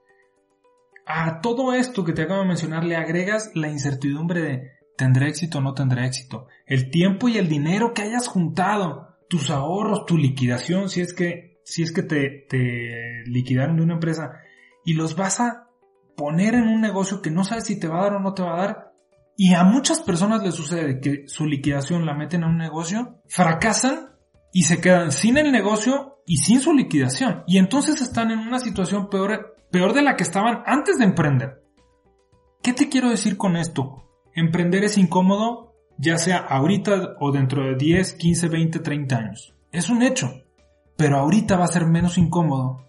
a 1.06 1.40
todo 1.40 1.72
esto 1.72 2.04
que 2.04 2.12
te 2.12 2.22
acabo 2.22 2.42
de 2.42 2.48
mencionar 2.48 2.84
le 2.84 2.96
agregas 2.96 3.50
la 3.54 3.68
incertidumbre 3.68 4.40
de 4.40 4.70
tendré 4.96 5.28
éxito 5.28 5.58
o 5.58 5.60
no 5.60 5.74
tendré 5.74 6.06
éxito, 6.06 6.46
el 6.66 6.90
tiempo 6.90 7.28
y 7.28 7.38
el 7.38 7.48
dinero 7.48 7.92
que 7.92 8.02
hayas 8.02 8.28
juntado, 8.28 9.08
tus 9.28 9.50
ahorros, 9.50 10.04
tu 10.06 10.18
liquidación, 10.18 10.88
si 10.90 11.00
es 11.00 11.14
que 11.14 11.60
si 11.64 11.82
es 11.82 11.92
que 11.92 12.02
te, 12.02 12.46
te 12.48 13.22
liquidaron 13.26 13.76
de 13.76 13.82
una 13.82 13.94
empresa 13.94 14.32
y 14.84 14.94
los 14.94 15.16
vas 15.16 15.40
a 15.40 15.68
poner 16.16 16.54
en 16.54 16.68
un 16.68 16.80
negocio 16.80 17.22
que 17.22 17.30
no 17.30 17.44
sabes 17.44 17.64
si 17.64 17.78
te 17.78 17.88
va 17.88 18.00
a 18.00 18.02
dar 18.02 18.14
o 18.14 18.20
no 18.20 18.34
te 18.34 18.42
va 18.42 18.54
a 18.54 18.66
dar. 18.66 18.91
Y 19.36 19.54
a 19.54 19.64
muchas 19.64 20.00
personas 20.00 20.42
les 20.42 20.54
sucede 20.54 21.00
que 21.00 21.24
su 21.26 21.46
liquidación 21.46 22.06
la 22.06 22.14
meten 22.14 22.42
en 22.42 22.50
un 22.50 22.58
negocio, 22.58 23.20
fracasan 23.26 24.10
y 24.52 24.64
se 24.64 24.80
quedan 24.80 25.12
sin 25.12 25.38
el 25.38 25.50
negocio 25.50 26.22
y 26.26 26.36
sin 26.36 26.60
su 26.60 26.72
liquidación. 26.74 27.42
Y 27.46 27.58
entonces 27.58 28.00
están 28.00 28.30
en 28.30 28.38
una 28.38 28.58
situación 28.58 29.08
peor, 29.08 29.56
peor 29.70 29.94
de 29.94 30.02
la 30.02 30.16
que 30.16 30.22
estaban 30.22 30.62
antes 30.66 30.98
de 30.98 31.04
emprender. 31.04 31.62
¿Qué 32.62 32.72
te 32.72 32.88
quiero 32.88 33.10
decir 33.10 33.36
con 33.36 33.56
esto? 33.56 34.04
Emprender 34.34 34.84
es 34.84 34.98
incómodo, 34.98 35.74
ya 35.98 36.18
sea 36.18 36.38
ahorita 36.38 37.16
o 37.20 37.32
dentro 37.32 37.64
de 37.64 37.74
10, 37.76 38.12
15, 38.14 38.48
20, 38.48 38.78
30 38.78 39.16
años. 39.16 39.54
Es 39.72 39.88
un 39.88 40.02
hecho 40.02 40.42
pero 41.02 41.18
ahorita 41.18 41.56
va 41.56 41.64
a 41.64 41.68
ser 41.68 41.86
menos 41.86 42.18
incómodo 42.18 42.86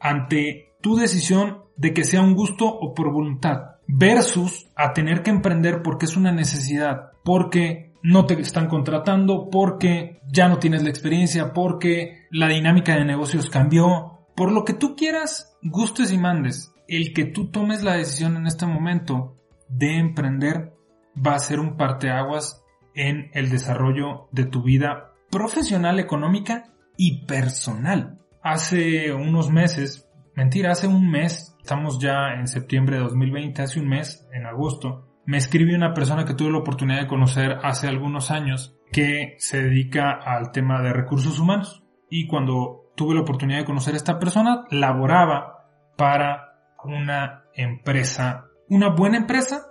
ante 0.00 0.74
tu 0.80 0.96
decisión 0.96 1.62
de 1.76 1.92
que 1.92 2.02
sea 2.02 2.20
un 2.20 2.34
gusto 2.34 2.66
o 2.66 2.94
por 2.94 3.12
voluntad, 3.12 3.76
versus 3.88 4.68
a 4.76 4.92
tener 4.92 5.22
que 5.22 5.30
emprender 5.30 5.82
porque 5.82 6.04
es 6.04 6.16
una 6.16 6.30
necesidad, 6.30 7.10
porque 7.24 7.94
no 8.02 8.26
te 8.26 8.40
están 8.40 8.68
contratando, 8.68 9.48
porque 9.50 10.20
ya 10.30 10.48
no 10.48 10.58
tienes 10.58 10.82
la 10.84 10.90
experiencia, 10.90 11.52
porque 11.52 12.26
la 12.30 12.48
dinámica 12.48 12.94
de 12.94 13.04
negocios 13.04 13.50
cambió, 13.50 14.20
por 14.36 14.52
lo 14.52 14.64
que 14.64 14.74
tú 14.74 14.94
quieras, 14.94 15.56
gustes 15.62 16.12
y 16.12 16.18
mandes, 16.18 16.72
el 16.86 17.12
que 17.12 17.24
tú 17.24 17.50
tomes 17.50 17.82
la 17.82 17.94
decisión 17.94 18.36
en 18.36 18.46
este 18.46 18.66
momento 18.66 19.36
de 19.68 19.98
emprender 19.98 20.74
va 21.14 21.34
a 21.34 21.40
ser 21.40 21.58
un 21.58 21.76
parteaguas 21.76 22.62
en 22.94 23.30
el 23.32 23.50
desarrollo 23.50 24.28
de 24.32 24.44
tu 24.44 24.62
vida 24.62 25.12
profesional, 25.30 25.98
económica 25.98 26.72
y 26.96 27.26
personal. 27.26 28.18
Hace 28.42 29.12
unos 29.12 29.50
meses, 29.50 30.08
mentira, 30.34 30.72
hace 30.72 30.86
un 30.86 31.10
mes, 31.10 31.56
estamos 31.68 31.98
ya 31.98 32.32
en 32.32 32.46
septiembre 32.48 32.96
de 32.96 33.02
2020, 33.02 33.60
hace 33.60 33.78
un 33.78 33.88
mes, 33.88 34.26
en 34.32 34.46
agosto, 34.46 35.06
me 35.26 35.36
escribió 35.36 35.76
una 35.76 35.92
persona 35.92 36.24
que 36.24 36.32
tuve 36.32 36.50
la 36.50 36.60
oportunidad 36.60 37.02
de 37.02 37.06
conocer 37.06 37.58
hace 37.62 37.88
algunos 37.88 38.30
años 38.30 38.74
que 38.90 39.36
se 39.38 39.64
dedica 39.64 40.12
al 40.12 40.50
tema 40.50 40.80
de 40.80 40.94
recursos 40.94 41.38
humanos. 41.38 41.84
Y 42.08 42.26
cuando 42.26 42.90
tuve 42.96 43.14
la 43.14 43.20
oportunidad 43.20 43.58
de 43.58 43.64
conocer 43.66 43.92
a 43.92 43.98
esta 43.98 44.18
persona, 44.18 44.64
laboraba 44.70 45.66
para 45.98 46.54
una 46.84 47.44
empresa, 47.52 48.46
una 48.70 48.88
buena 48.88 49.18
empresa 49.18 49.66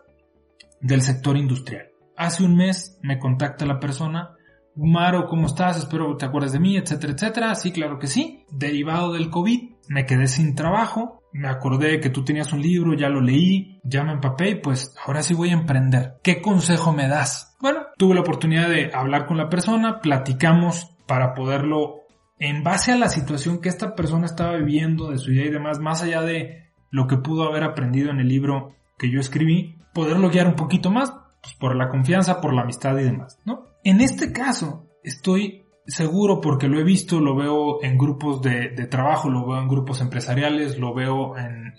del 0.79 1.01
sector 1.01 1.35
industrial. 1.35 1.87
Hace 2.15 2.43
un 2.43 2.55
mes 2.55 2.99
me 3.01 3.17
contacta 3.17 3.65
la 3.65 3.79
persona, 3.79 4.35
Maro, 4.75 5.25
¿cómo 5.25 5.47
estás? 5.47 5.79
Espero 5.79 6.15
te 6.15 6.25
acuerdes 6.25 6.51
de 6.51 6.59
mí, 6.59 6.77
etcétera, 6.77 7.13
etcétera. 7.13 7.55
Sí, 7.55 7.71
claro 7.71 7.97
que 7.97 8.05
sí. 8.05 8.45
Derivado 8.51 9.13
del 9.13 9.31
COVID, 9.31 9.76
me 9.89 10.05
quedé 10.05 10.27
sin 10.27 10.55
trabajo, 10.55 11.21
me 11.33 11.47
acordé 11.47 11.99
que 11.99 12.09
tú 12.09 12.23
tenías 12.23 12.51
un 12.53 12.61
libro, 12.61 12.93
ya 12.93 13.09
lo 13.09 13.21
leí, 13.21 13.79
ya 13.83 14.03
me 14.03 14.13
empapé 14.13 14.51
y 14.51 14.55
pues 14.55 14.95
ahora 15.05 15.21
sí 15.21 15.33
voy 15.33 15.49
a 15.49 15.53
emprender. 15.53 16.15
¿Qué 16.23 16.41
consejo 16.41 16.93
me 16.93 17.07
das? 17.07 17.55
Bueno, 17.61 17.81
tuve 17.97 18.15
la 18.15 18.21
oportunidad 18.21 18.69
de 18.69 18.91
hablar 18.93 19.25
con 19.25 19.37
la 19.37 19.49
persona, 19.49 19.99
platicamos 20.01 20.95
para 21.05 21.33
poderlo, 21.33 22.01
en 22.39 22.63
base 22.63 22.91
a 22.91 22.97
la 22.97 23.09
situación 23.09 23.61
que 23.61 23.69
esta 23.69 23.95
persona 23.95 24.25
estaba 24.25 24.57
viviendo, 24.57 25.11
de 25.11 25.17
su 25.17 25.31
idea 25.31 25.45
y 25.45 25.51
demás, 25.51 25.79
más 25.79 26.03
allá 26.03 26.21
de 26.21 26.71
lo 26.89 27.07
que 27.07 27.17
pudo 27.17 27.43
haber 27.43 27.63
aprendido 27.63 28.11
en 28.11 28.19
el 28.19 28.27
libro 28.27 28.75
que 28.97 29.11
yo 29.11 29.19
escribí, 29.19 29.77
poderlo 29.93 30.29
guiar 30.29 30.47
un 30.47 30.55
poquito 30.55 30.91
más, 30.91 31.13
pues 31.41 31.55
por 31.55 31.75
la 31.75 31.89
confianza, 31.89 32.41
por 32.41 32.53
la 32.53 32.63
amistad 32.63 32.97
y 32.97 33.03
demás, 33.03 33.39
¿no? 33.45 33.65
En 33.83 34.01
este 34.01 34.31
caso, 34.31 34.87
estoy 35.03 35.66
seguro 35.87 36.41
porque 36.41 36.67
lo 36.67 36.79
he 36.79 36.83
visto, 36.83 37.19
lo 37.19 37.35
veo 37.35 37.81
en 37.81 37.97
grupos 37.97 38.41
de, 38.41 38.69
trabajo, 38.87 39.29
lo 39.29 39.45
veo 39.47 39.61
en 39.61 39.67
grupos 39.67 40.01
empresariales, 40.01 40.77
lo 40.77 40.93
veo 40.93 41.37
en, 41.37 41.73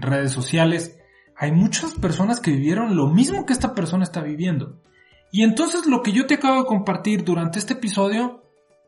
redes 0.00 0.32
sociales. 0.32 0.98
Hay 1.36 1.52
muchas 1.52 1.94
personas 1.94 2.40
que 2.40 2.52
vivieron 2.52 2.96
lo 2.96 3.08
mismo 3.08 3.44
que 3.44 3.52
esta 3.52 3.74
persona 3.74 4.02
está 4.02 4.22
viviendo. 4.22 4.80
Y 5.30 5.42
entonces 5.42 5.86
lo 5.86 6.02
que 6.02 6.12
yo 6.12 6.26
te 6.26 6.34
acabo 6.34 6.62
de 6.62 6.66
compartir 6.66 7.22
durante 7.22 7.58
este 7.58 7.74
episodio 7.74 8.42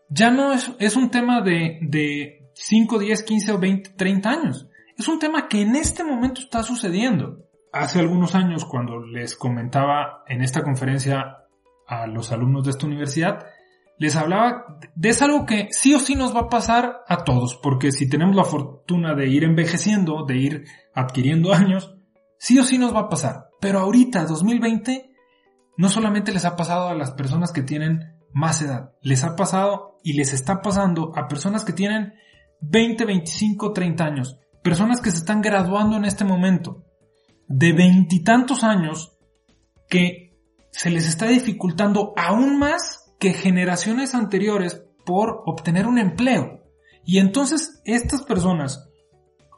ya 0.09 0.31
no 0.31 0.55
es, 0.55 0.73
es 0.79 0.97
un 0.97 1.11
tema 1.11 1.43
de, 1.43 1.79
de 1.83 2.51
5, 2.55 2.99
10, 2.99 3.23
15 3.25 3.53
o 3.53 3.59
20, 3.59 3.91
30 3.91 4.31
años. 4.31 4.69
Es 4.97 5.07
un 5.07 5.19
tema 5.19 5.49
que 5.49 5.61
en 5.61 5.77
este 5.77 6.03
momento 6.03 6.41
está 6.41 6.63
sucediendo. 6.63 7.47
Hace 7.73 8.01
algunos 8.01 8.35
años, 8.35 8.65
cuando 8.65 9.01
les 9.01 9.37
comentaba 9.37 10.25
en 10.27 10.43
esta 10.43 10.63
conferencia 10.63 11.45
a 11.87 12.07
los 12.07 12.33
alumnos 12.33 12.65
de 12.65 12.71
esta 12.71 12.87
universidad, 12.87 13.47
les 14.03 14.17
hablaba 14.17 14.81
de 14.97 15.17
algo 15.21 15.47
que 15.47 15.69
sí 15.71 15.95
o 15.95 16.01
sí 16.01 16.17
nos 16.17 16.35
va 16.35 16.41
a 16.41 16.49
pasar 16.49 17.05
a 17.07 17.23
todos, 17.23 17.55
porque 17.55 17.93
si 17.93 18.09
tenemos 18.09 18.35
la 18.35 18.43
fortuna 18.43 19.15
de 19.15 19.29
ir 19.29 19.45
envejeciendo, 19.45 20.25
de 20.27 20.39
ir 20.39 20.65
adquiriendo 20.93 21.55
años, 21.55 21.95
sí 22.37 22.59
o 22.59 22.65
sí 22.65 22.79
nos 22.79 22.93
va 22.93 23.03
a 23.03 23.09
pasar. 23.09 23.51
Pero 23.61 23.79
ahorita, 23.79 24.25
2020, 24.25 25.09
no 25.77 25.89
solamente 25.89 26.33
les 26.33 26.45
ha 26.45 26.57
pasado 26.57 26.89
a 26.89 26.97
las 26.97 27.13
personas 27.13 27.53
que 27.53 27.63
tienen 27.63 28.19
más 28.33 28.61
edad, 28.61 28.91
les 29.03 29.23
ha 29.23 29.37
pasado 29.37 30.01
y 30.03 30.15
les 30.15 30.33
está 30.33 30.63
pasando 30.63 31.13
a 31.15 31.29
personas 31.29 31.65
que 31.65 31.73
tienen 31.73 32.15
20, 32.61 33.05
25, 33.05 33.73
30 33.73 34.05
años, 34.05 34.41
personas 34.65 35.01
que 35.01 35.13
se 35.13 35.19
están 35.19 35.43
graduando 35.43 35.97
en 35.97 36.07
este 36.07 36.25
momento, 36.25 36.83
de 37.47 37.73
veintitantos 37.73 38.65
años, 38.65 39.17
que 39.89 40.41
se 40.73 40.91
les 40.91 41.07
está 41.07 41.29
dificultando 41.29 42.15
aún 42.17 42.59
más 42.59 43.02
que 43.23 43.35
generaciones 43.35 44.17
anteriores 44.17 44.83
por 45.07 45.45
obtener 45.47 45.87
un 45.87 45.99
empleo. 45.99 46.65
Y 47.05 47.19
entonces 47.19 47.81
estas 47.85 48.25
personas, 48.25 48.91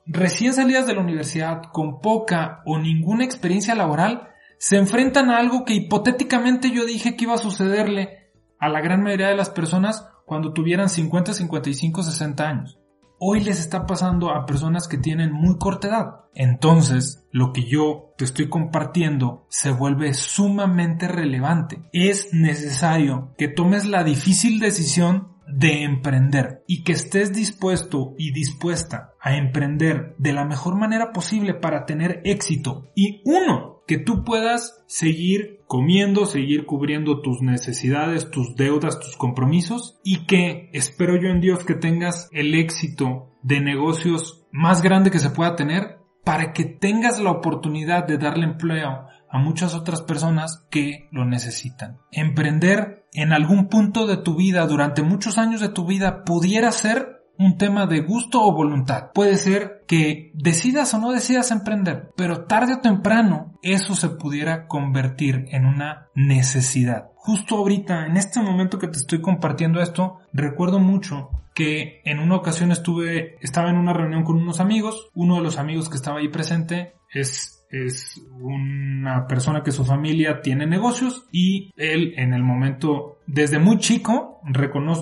recién 0.04 0.52
salidas 0.52 0.87
de 0.87 0.92
la 0.92 1.00
universidad, 1.00 1.62
con 1.73 2.02
poca 2.02 2.61
o 2.66 2.78
ninguna 2.78 3.25
experiencia 3.25 3.75
laboral, 3.75 4.28
se 4.59 4.76
enfrentan 4.76 5.30
a 5.30 5.38
algo 5.38 5.64
que 5.64 5.73
hipotéticamente 5.73 6.73
yo 6.73 6.85
dije 6.85 7.16
que 7.16 7.25
iba 7.25 7.33
a 7.33 7.38
sucederle 7.38 8.35
a 8.59 8.68
la 8.68 8.83
gran 8.83 9.02
mayoría 9.02 9.28
de 9.28 9.37
las 9.37 9.49
personas 9.49 10.06
cuando 10.26 10.52
tuvieran 10.52 10.90
50, 10.90 11.33
55, 11.33 12.02
60 12.02 12.47
años. 12.47 12.78
Hoy 13.26 13.40
les 13.40 13.59
está 13.59 13.87
pasando 13.87 14.28
a 14.28 14.45
personas 14.45 14.87
que 14.87 14.99
tienen 14.99 15.33
muy 15.33 15.57
corta 15.57 15.88
edad. 15.88 16.07
Entonces, 16.35 17.25
lo 17.31 17.54
que 17.54 17.64
yo 17.64 18.12
te 18.19 18.26
estoy 18.26 18.50
compartiendo 18.50 19.46
se 19.49 19.70
vuelve 19.70 20.12
sumamente 20.12 21.09
relevante. 21.09 21.88
Es 21.94 22.35
necesario 22.35 23.33
que 23.38 23.49
tomes 23.49 23.87
la 23.87 24.05
difícil 24.05 24.61
decisión 24.61 25.38
de 25.49 25.85
emprender 25.85 26.64
y 26.66 26.85
que 26.85 26.92
estés 26.92 27.33
dispuesto 27.33 28.12
y 28.18 28.31
dispuesta 28.33 29.14
a 29.22 29.38
emprender 29.38 30.14
de 30.18 30.35
la 30.35 30.44
mejor 30.44 30.77
manera 30.77 31.11
posible 31.12 31.55
para 31.55 31.87
tener 31.87 32.20
éxito. 32.25 32.90
Y 32.94 33.22
uno, 33.25 33.83
que 33.87 33.96
tú 33.96 34.22
puedas 34.22 34.83
seguir 34.87 35.61
comiendo, 35.75 36.25
seguir 36.25 36.67
cubriendo 36.67 37.21
tus 37.21 37.43
necesidades, 37.43 38.31
tus 38.31 38.55
deudas, 38.55 39.01
tus 39.01 39.17
compromisos 39.17 39.99
y 40.05 40.25
que 40.25 40.71
espero 40.73 41.21
yo 41.21 41.31
en 41.31 41.41
Dios 41.41 41.65
que 41.65 41.75
tengas 41.75 42.29
el 42.31 42.55
éxito 42.55 43.33
de 43.43 43.61
negocios 43.61 44.47
más 44.53 44.83
grande 44.83 45.11
que 45.11 45.19
se 45.19 45.31
pueda 45.31 45.57
tener 45.57 45.99
para 46.23 46.53
que 46.53 46.65
tengas 46.65 47.19
la 47.19 47.33
oportunidad 47.33 48.07
de 48.07 48.19
darle 48.19 48.45
empleo 48.45 49.09
a 49.29 49.39
muchas 49.41 49.75
otras 49.75 50.01
personas 50.03 50.65
que 50.71 51.09
lo 51.11 51.25
necesitan. 51.25 51.99
Emprender 52.13 53.09
en 53.13 53.33
algún 53.33 53.67
punto 53.67 54.07
de 54.07 54.19
tu 54.19 54.37
vida, 54.37 54.69
durante 54.69 55.03
muchos 55.03 55.39
años 55.39 55.61
de 55.61 55.71
tu 55.71 55.87
vida, 55.87 56.23
pudiera 56.23 56.71
ser 56.71 57.24
un 57.38 57.59
tema 57.59 57.87
de 57.87 58.01
gusto 58.01 58.42
o 58.42 58.55
voluntad. 58.55 59.11
Puede 59.12 59.37
ser 59.37 59.85
que 59.87 60.31
decidas 60.35 60.94
o 60.94 60.99
no 60.99 61.12
decidas 61.12 61.51
emprender, 61.51 62.11
pero 62.16 62.44
tarde 62.44 62.75
o 62.75 62.81
temprano 62.81 63.59
eso 63.62 63.94
se 63.94 64.09
pudiera 64.09 64.66
convertir 64.66 65.47
en 65.51 65.66
una 65.66 66.09
necesidad. 66.14 67.09
Justo 67.16 67.57
ahorita, 67.57 68.07
en 68.07 68.16
este 68.16 68.40
momento 68.40 68.79
que 68.79 68.88
te 68.88 68.99
estoy 68.99 69.20
compartiendo 69.20 69.81
esto, 69.81 70.18
recuerdo 70.33 70.79
mucho 70.79 71.31
que 71.55 72.03
en 72.05 72.18
una 72.18 72.37
ocasión 72.37 72.73
estuve, 72.73 73.37
estaba 73.40 73.70
en 73.70 73.77
una 73.77 73.92
reunión 73.92 74.25
con 74.25 74.37
unos 74.37 74.61
amigos, 74.61 75.09
uno 75.14 75.37
de 75.37 75.42
los 75.42 75.59
amigos 75.59 75.88
que 75.88 75.97
estaba 75.97 76.18
ahí 76.18 76.29
presente 76.29 76.94
es 77.12 77.55
es 77.75 78.23
una 78.40 79.27
persona 79.27 79.62
que 79.62 79.73
su 79.73 79.85
familia 79.85 80.40
tiene 80.42 80.66
negocios 80.66 81.27
y 81.33 81.73
él 81.77 82.14
en 82.16 82.33
el 82.33 82.42
momento, 82.42 83.18
desde 83.27 83.59
muy 83.59 83.79
chico, 83.79 84.40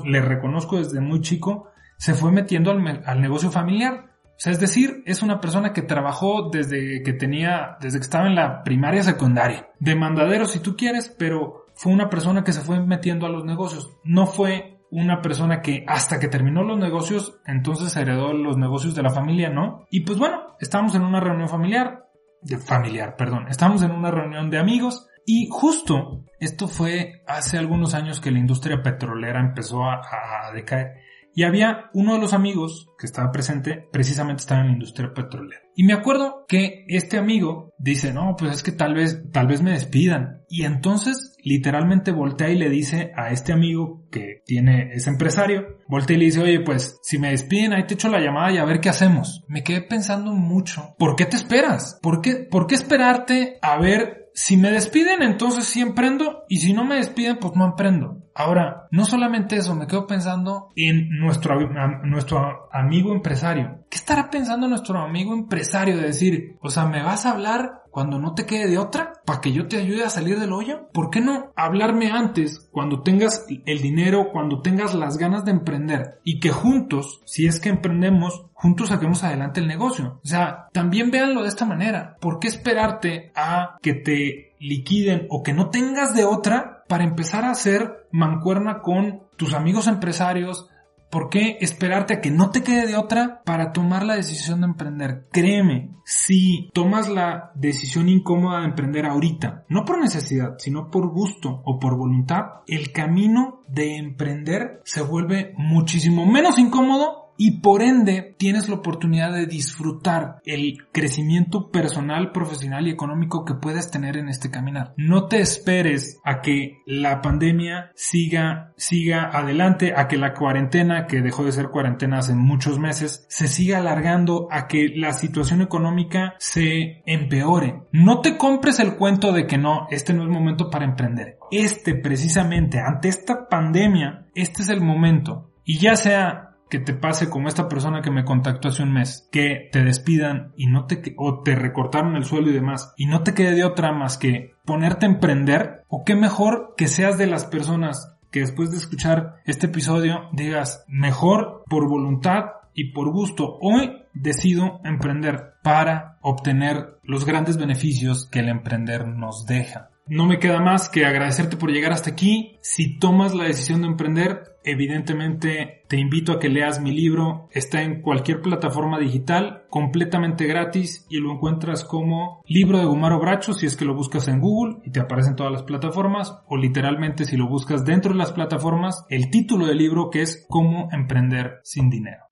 le 0.05 0.21
reconozco 0.21 0.79
desde 0.79 1.01
muy 1.01 1.21
chico, 1.21 1.69
se 2.03 2.15
fue 2.15 2.33
metiendo 2.33 2.73
al, 2.73 3.21
negocio 3.21 3.53
familiar. 3.53 4.07
O 4.25 4.35
sea, 4.37 4.51
es 4.51 4.59
decir, 4.59 5.05
es 5.07 5.23
una 5.23 5.41
persona 5.41 5.73
que 5.73 5.83
trabajó 5.83 6.51
desde 6.51 7.01
que 7.05 7.13
tenía, 7.13 7.77
desde 7.81 8.01
que 8.01 8.03
estaba 8.03 8.27
en 8.27 8.35
la 8.35 8.65
primaria 8.65 9.05
secundaria. 9.05 9.69
Demandadero 9.79 10.47
si 10.47 10.59
tú 10.59 10.77
quieres, 10.77 11.15
pero 11.17 11.67
fue 11.75 11.93
una 11.93 12.11
persona 12.11 12.43
que 12.43 12.53
se 12.53 12.61
fue 12.61 12.85
metiendo 12.85 13.25
a 13.25 13.29
los 13.29 13.45
negocios. 13.45 13.89
No 14.03 14.27
fue 14.27 14.81
una 14.91 15.23
persona 15.23 15.63
que 15.63 15.85
hasta 15.87 16.19
que 16.19 16.27
terminó 16.27 16.65
los 16.65 16.77
negocios, 16.77 17.39
entonces 17.47 17.97
heredó 17.97 18.33
los 18.33 18.57
negocios 18.57 18.97
de 18.97 19.05
la 19.05 19.11
familia, 19.11 19.51
¿no? 19.51 19.87
Y 19.89 20.01
pues 20.01 20.19
bueno, 20.19 20.57
estábamos 20.59 20.97
en 20.97 21.03
una 21.03 21.21
reunión 21.21 21.49
familiar, 21.49 22.09
de 22.41 22.59
familiar, 22.59 23.15
perdón. 23.15 23.47
Estamos 23.49 23.81
en 23.83 23.93
una 23.93 24.11
reunión 24.11 24.51
de 24.51 24.59
amigos 24.59 25.07
y 25.25 25.47
justo 25.49 26.25
esto 26.41 26.67
fue 26.67 27.23
hace 27.29 27.59
algunos 27.59 27.95
años 27.95 28.21
que 28.21 28.33
la 28.33 28.41
industria 28.41 28.83
petrolera 28.83 29.39
empezó 29.39 29.85
a, 29.85 30.51
decaer. 30.53 30.95
Y 31.35 31.45
había 31.45 31.91
uno 31.95 32.15
de 32.15 32.21
los 32.21 32.33
amigos 32.33 32.89
que 32.99 33.07
estaba 33.07 33.33
presente, 33.33 33.89
precisamente 33.91 34.41
estaba 34.41 34.61
en 34.61 34.67
la 34.69 34.73
industria 34.75 35.13
petrolera. 35.15 35.63
Y 35.75 35.85
me 35.85 35.95
acuerdo 35.95 36.45
que 36.47 36.85
este 36.89 37.19
amigo 37.19 37.73
dice, 37.79 38.13
no, 38.13 38.37
pues 38.39 38.53
es 38.53 38.63
que 38.63 38.73
tal 38.73 38.95
vez, 38.95 39.23
tal 39.33 39.47
vez 39.47 39.63
me 39.63 39.73
despidan. 39.73 40.43
Y 40.49 40.65
entonces 40.65 41.37
literalmente 41.43 42.13
voltea 42.13 42.51
y 42.51 42.59
le 42.59 42.69
dice 42.69 43.13
a 43.17 43.31
este 43.31 43.53
amigo 43.53 44.07
que 44.11 44.43
tiene, 44.45 44.91
es 44.93 45.07
empresario, 45.07 45.79
voltea 45.89 46.17
y 46.17 46.21
le 46.21 46.27
dice, 46.27 46.43
oye, 46.43 46.61
pues 46.61 46.99
si 47.03 47.19
me 47.19 47.31
despiden, 47.31 47.73
ahí 47.73 47.87
te 47.87 47.95
echo 47.95 48.09
la 48.09 48.21
llamada 48.21 48.53
y 48.53 48.59
a 48.59 48.65
ver 48.65 48.81
qué 48.81 48.91
hacemos. 48.91 49.45
Me 49.49 49.65
quedé 49.65 49.81
pensando 49.83 50.33
mucho, 50.33 50.95
¿por 50.99 51.17
qué 51.17 51.25
te 51.25 51.37
esperas? 51.37 51.99
¿Por 52.03 52.21
qué, 52.21 52.47
por 52.51 52.67
qué 52.67 52.75
esperarte 52.75 53.59
a 53.63 53.79
ver 53.79 54.22
si 54.35 54.57
me 54.57 54.71
despiden, 54.71 55.23
entonces 55.23 55.67
sí 55.67 55.81
emprendo, 55.81 56.45
y 56.49 56.59
si 56.59 56.73
no 56.73 56.85
me 56.85 56.97
despiden, 56.97 57.39
pues 57.39 57.55
no 57.55 57.65
emprendo. 57.65 58.23
Ahora, 58.35 58.89
no 58.91 59.05
solamente 59.05 59.57
eso, 59.57 59.75
me 59.75 59.87
quedo 59.87 60.07
pensando 60.07 60.71
en 60.75 61.11
nuestro, 61.11 61.59
nuestro 62.05 62.69
amigo 62.73 63.13
empresario. 63.13 63.85
¿Qué 63.91 63.97
estará 63.97 64.31
pensando 64.31 64.69
nuestro 64.69 64.99
amigo 64.99 65.35
empresario 65.35 65.97
de 65.97 66.07
decir, 66.07 66.57
o 66.63 66.71
sea, 66.71 66.87
me 66.87 67.03
vas 67.03 67.27
a 67.27 67.33
hablar 67.33 67.83
cuando 67.91 68.19
no 68.19 68.35
te 68.35 68.47
quede 68.47 68.69
de 68.69 68.79
otra 68.79 69.13
para 69.27 69.43
que 69.43 69.53
yo 69.53 69.69
te 69.69 69.77
ayude 69.77 70.03
a 70.03 70.11
salir 70.11 70.41
del 70.41 70.53
hoyo? 70.53 70.89
¿Por 70.95 71.11
qué 71.11 71.21
no 71.21 71.53
hablarme 71.57 72.11
antes, 72.11 72.71
cuando 72.73 73.03
tengas 73.03 73.47
el 73.67 73.83
dinero, 73.83 74.31
cuando 74.33 74.63
tengas 74.63 74.95
las 74.95 75.19
ganas 75.19 75.45
de 75.45 75.51
emprender 75.51 76.19
y 76.25 76.41
que 76.41 76.51
juntos, 76.51 77.21
si 77.27 77.47
es 77.47 77.61
que 77.61 77.69
emprendemos, 77.69 78.47
juntos 78.63 78.89
saquemos 78.89 79.25
adelante 79.25 79.61
el 79.61 79.67
negocio? 79.67 80.21
O 80.25 80.27
sea, 80.27 80.69
también 80.73 81.11
véanlo 81.11 81.43
de 81.43 81.49
esta 81.49 81.67
manera. 81.67 82.17
¿Por 82.21 82.39
qué 82.39 82.47
esperarte 82.47 83.33
a 83.35 83.77
que 83.83 83.95
te 83.95 84.55
liquiden 84.61 85.27
o 85.29 85.43
que 85.43 85.53
no 85.53 85.71
tengas 85.71 86.15
de 86.15 86.25
otra 86.25 86.85
para 86.89 87.05
empezar 87.05 87.45
a 87.45 87.51
hacer 87.51 88.07
mancuerna 88.13 88.81
con 88.81 89.23
tus 89.37 89.55
amigos 89.55 89.89
empresarios, 89.89 90.69
¿Por 91.13 91.29
qué 91.29 91.59
esperarte 91.61 92.15
a 92.15 92.21
que 92.23 92.31
no 92.31 92.49
te 92.49 92.63
quede 92.63 92.87
de 92.87 92.97
otra 92.97 93.43
para 93.45 93.73
tomar 93.73 94.03
la 94.03 94.17
decisión 94.17 94.63
de 94.63 94.69
emprender? 94.69 95.27
Créeme, 95.31 95.91
si 96.07 96.71
tomas 96.73 97.11
la 97.11 97.53
decisión 97.55 98.09
incómoda 98.09 98.61
de 98.61 98.69
emprender 98.69 99.05
ahorita, 99.05 99.67
no 99.69 99.85
por 99.85 100.01
necesidad, 100.01 100.55
sino 100.57 100.91
por 100.91 101.13
gusto 101.13 101.61
o 101.67 101.79
por 101.79 101.99
voluntad, 101.99 102.63
el 102.67 102.93
camino 102.93 103.61
de 103.69 103.99
emprender 103.99 104.81
se 104.85 105.03
vuelve 105.03 105.53
muchísimo 105.59 106.25
menos 106.25 106.59
incómodo 106.59 107.22
y 107.45 107.59
por 107.59 107.83
ende 107.83 108.37
tienes 108.39 108.69
la 108.69 108.77
oportunidad 108.77 109.33
de 109.33 109.47
disfrutar 109.47 110.37
el 110.45 110.79
crecimiento 110.93 111.73
personal, 111.73 112.31
profesional 112.31 112.87
y 112.87 112.93
económico 112.93 113.45
que 113.45 113.55
puedes 113.55 113.91
tener 113.91 114.17
en 114.17 114.29
este 114.29 114.53
caminar. 114.53 114.95
No 114.97 115.27
te 115.27 115.41
esperes 115.41 116.21
a 116.23 116.41
que 116.41 116.79
la 116.87 117.21
pandemia 117.21 117.91
siga, 117.97 118.73
siga 118.77 119.29
adelante, 119.33 119.93
a 119.97 120.07
que 120.07 120.19
la 120.19 120.35
cuarentena, 120.35 121.09
que 121.09 121.21
dejó 121.21 121.43
de 121.43 121.51
ser 121.51 121.71
cuarentena 121.71 122.19
hace 122.19 122.37
muchos 122.37 122.79
meses, 122.79 123.27
se 123.29 123.49
siga 123.49 123.79
alargando, 123.79 124.47
a 124.53 124.69
que 124.69 124.93
la 124.95 125.13
situación 125.13 125.63
económica 125.63 126.35
se 126.39 127.03
empeore. 127.07 127.83
No 127.91 128.21
te 128.21 128.37
compres 128.37 128.79
el 128.79 128.95
cuento 128.95 129.33
de 129.33 129.49
que 129.49 129.59
no, 129.59 129.89
este 129.91 130.15
no 130.15 130.23
es 130.23 130.29
momento 130.29 130.71
para 130.71 130.85
emprender. 130.85 131.39
Este 131.51 131.97
precisamente, 131.97 132.79
ante 132.79 133.09
esta 133.09 133.49
pandemia, 133.49 134.29
este 134.37 134.63
es 134.63 134.69
el 134.69 134.81
momento. 134.81 135.49
Y 135.65 135.79
ya 135.79 135.97
sea 135.97 136.52
que 136.73 136.79
te 136.79 136.95
pase 136.95 137.29
como 137.29 137.49
esta 137.49 137.69
persona 137.69 138.01
que 138.01 138.11
me 138.11 138.25
contactó 138.25 138.69
hace 138.69 138.83
un 138.83 138.95
mes, 138.95 139.29
que 139.31 139.69
te 139.71 139.85
despidan 139.85 140.55
y 140.57 140.69
no 140.69 140.87
te 140.87 141.15
o 141.19 141.43
te 141.43 141.55
recortaron 141.55 142.17
el 142.17 142.25
sueldo 142.25 142.49
y 142.49 142.55
demás 142.55 142.95
y 142.97 143.05
no 143.05 143.23
te 143.23 143.35
quede 143.35 143.55
de 143.55 143.65
otra 143.65 143.93
más 143.93 144.17
que 144.17 144.55
ponerte 144.65 145.05
a 145.05 145.11
emprender 145.11 145.85
o 145.89 146.03
qué 146.03 146.17
mejor 146.17 146.73
que 146.79 146.89
seas 146.89 147.19
de 147.19 147.27
las 147.27 147.45
personas 147.45 148.17
que 148.31 148.41
después 148.41 148.71
de 148.71 148.79
escuchar 148.79 149.43
este 149.45 149.67
episodio 149.67 150.31
digas 150.33 150.87
mejor 150.89 151.63
por 151.69 151.87
voluntad 151.91 152.45
y 152.73 152.93
por 152.93 153.13
gusto 153.13 153.59
hoy 153.61 153.93
decido 154.15 154.81
emprender 154.83 155.57
para 155.63 156.17
obtener 156.23 156.97
los 157.03 157.27
grandes 157.27 157.59
beneficios 157.59 158.27
que 158.31 158.39
el 158.39 158.49
emprender 158.49 159.07
nos 159.07 159.45
deja. 159.45 159.91
No 160.07 160.27
me 160.27 160.39
queda 160.39 160.61
más 160.61 160.89
que 160.89 161.07
agradecerte 161.07 161.57
por 161.57 161.71
llegar 161.71 161.93
hasta 161.93 162.11
aquí. 162.11 162.59
Si 162.61 162.99
tomas 162.99 163.35
la 163.35 163.45
decisión 163.45 163.83
de 163.83 163.87
emprender, 163.87 164.57
evidentemente 164.65 165.85
te 165.89 165.97
invito 165.97 166.33
a 166.33 166.39
que 166.39 166.49
leas 166.49 166.81
mi 166.81 166.91
libro. 166.91 167.49
Está 167.53 167.83
en 167.83 168.03
cualquier 168.03 168.43
plataforma 168.43 168.99
digital, 168.99 169.65
completamente 169.71 170.47
gratis 170.47 171.07
y 171.09 171.19
lo 171.19 171.33
encuentras 171.33 171.85
como 171.85 172.43
libro 172.47 172.79
de 172.79 172.85
Gumaro 172.85 173.21
Bracho 173.21 173.53
si 173.53 173.67
es 173.67 173.77
que 173.77 173.85
lo 173.85 173.95
buscas 173.95 174.27
en 174.29 174.41
Google 174.41 174.79
y 174.85 174.91
te 174.91 175.01
aparecen 175.01 175.37
todas 175.37 175.53
las 175.53 175.63
plataformas 175.63 176.37
o 176.47 176.57
literalmente 176.57 177.25
si 177.25 177.37
lo 177.37 177.49
buscas 177.49 177.85
dentro 177.85 178.13
de 178.13 178.19
las 178.19 178.33
plataformas, 178.33 179.07
el 179.09 179.31
título 179.31 179.67
del 179.67 179.79
libro 179.79 180.11
que 180.11 180.23
es 180.23 180.45
Cómo 180.49 180.89
emprender 180.93 181.61
sin 181.63 181.91
dinero. 181.91 182.32